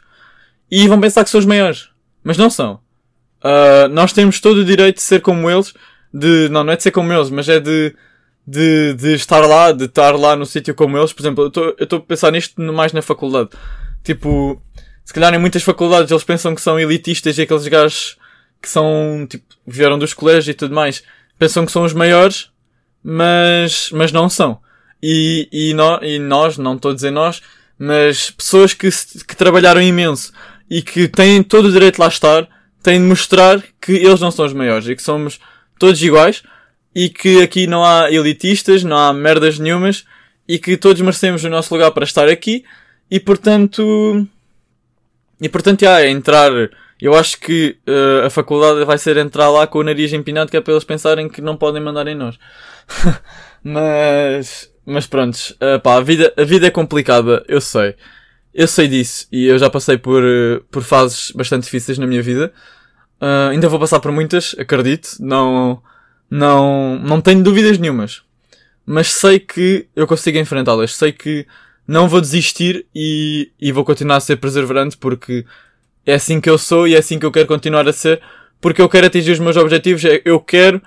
e 0.70 0.88
vão 0.88 1.00
pensar 1.00 1.24
que 1.24 1.30
são 1.30 1.40
os 1.40 1.46
maiores. 1.46 1.90
mas 2.24 2.38
não 2.38 2.50
são. 2.50 2.80
Uh, 3.44 3.88
nós 3.90 4.14
temos 4.14 4.40
todo 4.40 4.58
o 4.58 4.66
direito 4.66 4.98
de 4.98 5.02
ser 5.02 5.20
como 5.20 5.50
eles, 5.50 5.74
de, 6.14 6.48
não, 6.50 6.64
não 6.64 6.74
é 6.74 6.76
de 6.76 6.84
ser 6.84 6.92
como 6.92 7.12
eles, 7.12 7.30
mas 7.32 7.50
é 7.50 7.60
de, 7.60 7.96
de, 8.46 8.94
de 8.96 9.14
estar 9.14 9.42
lá, 9.42 9.72
de 9.72 9.86
estar 9.86 10.12
lá 10.18 10.36
no 10.36 10.46
sítio 10.46 10.74
como 10.74 10.98
eles. 10.98 11.14
Por 11.14 11.22
exemplo, 11.22 11.52
eu 11.56 11.76
estou 11.80 12.00
a 12.00 12.02
pensar 12.02 12.32
nisto 12.32 12.62
mais 12.62 12.94
na 12.94 13.02
faculdade. 13.02 13.50
Tipo, 14.04 14.62
se 15.06 15.14
calhar 15.14 15.34
em 15.34 15.38
muitas 15.38 15.64
faculdades 15.64 16.12
eles 16.12 16.24
pensam 16.24 16.56
que 16.56 16.62
são 16.62 16.80
elitistas 16.80 17.38
e 17.38 17.42
aqueles 17.44 17.68
gajos 17.68 18.18
que 18.62 18.70
são, 18.70 19.26
tipo, 19.30 19.46
vieram 19.66 19.98
dos 19.98 20.14
colégios 20.14 20.50
e 20.50 20.54
tudo 20.54 20.76
mais, 20.76 21.04
pensam 21.38 21.66
que 21.66 21.72
são 21.72 21.84
os 21.84 21.94
maiores, 21.94 22.50
mas, 23.04 23.90
mas 23.92 24.12
não 24.12 24.30
são. 24.30 24.60
E, 25.02 25.50
e, 25.52 25.74
no, 25.74 26.04
e 26.04 26.20
nós, 26.20 26.58
não 26.58 26.76
estou 26.76 26.92
a 26.92 26.94
dizer 26.94 27.12
nós, 27.12 27.42
mas 27.78 28.30
pessoas 28.30 28.74
que, 28.74 28.90
que 29.28 29.36
trabalharam 29.36 29.82
imenso 29.82 30.32
e 30.70 30.82
que 30.82 31.08
têm 31.08 31.42
todo 31.42 31.66
o 31.66 31.72
direito 31.72 31.96
de 31.96 32.02
lá 32.02 32.08
estar, 32.08 32.48
têm 32.84 33.00
de 33.02 33.08
mostrar 33.08 33.62
que 33.82 33.94
eles 33.94 34.22
não 34.22 34.30
são 34.30 34.46
os 34.46 34.54
maiores 34.54 34.88
e 34.88 34.96
que 34.96 35.02
somos 35.02 35.40
todos 35.80 36.02
iguais 36.02 36.44
e 36.94 37.10
que 37.10 37.42
aqui 37.42 37.68
não 37.68 37.84
há 37.84 38.12
elitistas, 38.12 38.84
não 38.84 38.98
há 38.98 39.14
merdas 39.14 39.58
nenhumas 39.60 40.06
e 40.48 40.60
que 40.60 40.76
todos 40.78 41.02
merecemos 41.02 41.44
o 41.44 41.50
nosso 41.50 41.74
lugar 41.74 41.92
para 41.92 42.04
estar 42.04 42.28
aqui 42.28 42.66
e 43.10 43.20
portanto 43.20 44.28
e 45.40 45.50
portanto 45.50 45.82
já, 45.82 46.02
é 46.02 46.10
entrar 46.10 46.52
eu 47.02 47.16
acho 47.16 47.40
que 47.40 47.78
uh, 47.88 48.26
a 48.26 48.30
faculdade 48.30 48.84
vai 48.86 48.98
ser 48.98 49.18
entrar 49.18 49.50
lá 49.50 49.66
com 49.66 49.80
o 49.80 49.84
nariz 49.84 50.12
empinado 50.14 50.52
que 50.52 50.58
é 50.58 50.62
para 50.62 50.74
eles 50.74 50.84
pensarem 50.84 51.30
que 51.30 51.42
não 51.42 51.56
podem 51.56 51.82
mandar 51.82 52.08
em 52.08 52.16
nós 52.16 52.38
mas 53.64 54.72
mas 54.86 55.06
pronto, 55.06 55.38
uh, 55.38 55.80
pá, 55.80 55.98
a 55.98 56.02
vida, 56.02 56.34
a 56.36 56.44
vida 56.44 56.68
é 56.68 56.72
complicada, 56.72 57.44
eu 57.48 57.62
sei. 57.62 57.96
Eu 58.54 58.68
sei 58.68 58.88
disso 58.88 59.28
e 59.32 59.46
eu 59.46 59.58
já 59.58 59.70
passei 59.70 59.98
por, 59.98 60.24
uh, 60.24 60.62
por 60.72 60.84
fases 60.84 61.32
bastante 61.32 61.64
difíceis 61.64 61.98
na 61.98 62.08
minha 62.08 62.22
vida. 62.22 62.52
Ainda 63.52 63.70
vou 63.70 63.80
passar 63.80 64.00
por 64.00 64.12
muitas, 64.12 64.56
acredito. 64.58 65.10
Não, 65.20 65.82
não, 66.32 66.98
não 66.98 67.20
tenho 67.20 67.44
dúvidas 67.44 67.78
nenhumas. 67.78 68.22
Mas 68.86 69.12
sei 69.12 69.38
que 69.38 69.88
eu 69.94 70.08
consigo 70.08 70.38
enfrentá-las. 70.38 70.96
Sei 70.96 71.12
que 71.12 71.46
não 71.86 72.08
vou 72.08 72.22
desistir 72.22 72.86
e, 72.96 73.52
e 73.60 73.70
vou 73.74 73.84
continuar 73.84 74.16
a 74.16 74.22
ser 74.22 74.38
perseverante 74.38 74.96
porque 74.96 75.46
é 76.06 76.14
assim 76.14 76.40
que 76.40 76.50
eu 76.50 76.58
sou 76.58 76.88
e 76.88 76.96
é 76.96 77.00
assim 77.00 77.20
que 77.20 77.26
eu 77.26 77.32
quero 77.32 77.48
continuar 77.48 77.86
a 77.86 77.92
ser. 77.92 78.22
Porque 78.62 78.82
eu 78.82 78.88
quero 78.88 79.08
atingir 79.08 79.32
os 79.32 79.40
meus 79.40 79.58
objetivos. 79.58 80.06
É, 80.06 80.22
eu 80.24 80.40
quero, 80.40 80.82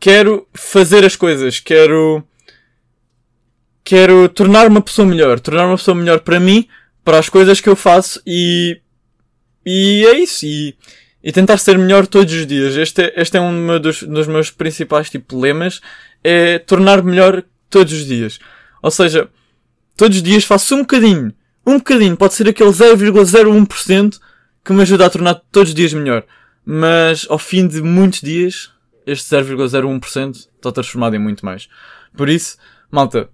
quero 0.00 0.48
fazer 0.54 1.04
as 1.04 1.14
coisas. 1.14 1.60
Quero, 1.60 2.24
quero 3.84 4.30
tornar 4.30 4.66
uma 4.66 4.80
pessoa 4.80 5.06
melhor, 5.06 5.38
tornar 5.40 5.66
uma 5.66 5.76
pessoa 5.76 5.94
melhor 5.94 6.20
para 6.20 6.40
mim, 6.40 6.66
para 7.04 7.18
as 7.18 7.28
coisas 7.28 7.60
que 7.60 7.68
eu 7.68 7.76
faço 7.76 8.22
e, 8.26 8.80
e 9.66 10.06
é 10.06 10.18
isso. 10.18 10.46
E, 10.46 10.74
e 11.28 11.32
tentar 11.32 11.58
ser 11.58 11.76
melhor 11.76 12.06
todos 12.06 12.32
os 12.32 12.46
dias. 12.46 12.74
Este 12.74 13.02
é, 13.02 13.20
este 13.20 13.36
é 13.36 13.40
um 13.40 13.78
dos, 13.78 14.02
dos 14.02 14.26
meus 14.26 14.50
principais 14.50 15.10
tipo, 15.10 15.38
lemas, 15.38 15.82
é 16.24 16.58
tornar 16.58 17.02
melhor 17.02 17.44
todos 17.68 17.92
os 17.92 18.06
dias. 18.06 18.38
Ou 18.82 18.90
seja, 18.90 19.28
todos 19.94 20.16
os 20.16 20.22
dias 20.22 20.44
faço 20.44 20.74
um 20.74 20.78
bocadinho, 20.78 21.30
um 21.66 21.76
bocadinho, 21.76 22.16
pode 22.16 22.32
ser 22.32 22.48
aquele 22.48 22.70
0,01% 22.70 24.18
que 24.64 24.72
me 24.72 24.80
ajuda 24.80 25.04
a 25.04 25.10
tornar 25.10 25.34
todos 25.52 25.68
os 25.68 25.74
dias 25.74 25.92
melhor. 25.92 26.24
Mas 26.64 27.26
ao 27.28 27.38
fim 27.38 27.68
de 27.68 27.82
muitos 27.82 28.22
dias, 28.22 28.70
este 29.06 29.28
0,01% 29.36 30.34
está 30.56 30.72
transformado 30.72 31.14
em 31.14 31.18
muito 31.18 31.44
mais. 31.44 31.68
Por 32.16 32.30
isso, 32.30 32.56
malta, 32.90 33.28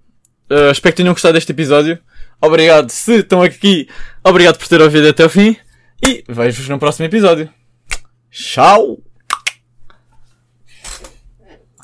Uh, 0.50 0.70
espero 0.70 0.92
que 0.92 1.02
tenham 1.02 1.14
gostado 1.14 1.32
deste 1.32 1.52
episódio. 1.52 1.98
Obrigado 2.38 2.90
se 2.90 3.20
estão 3.20 3.40
aqui. 3.40 3.88
Obrigado 4.22 4.58
por 4.58 4.68
ter 4.68 4.80
ouvido 4.82 5.08
até 5.08 5.24
o 5.24 5.30
fim. 5.30 5.56
E 6.04 6.22
vejo-vos 6.28 6.68
no 6.68 6.78
próximo 6.78 7.06
episódio. 7.06 7.48
Tchau! 8.34 8.98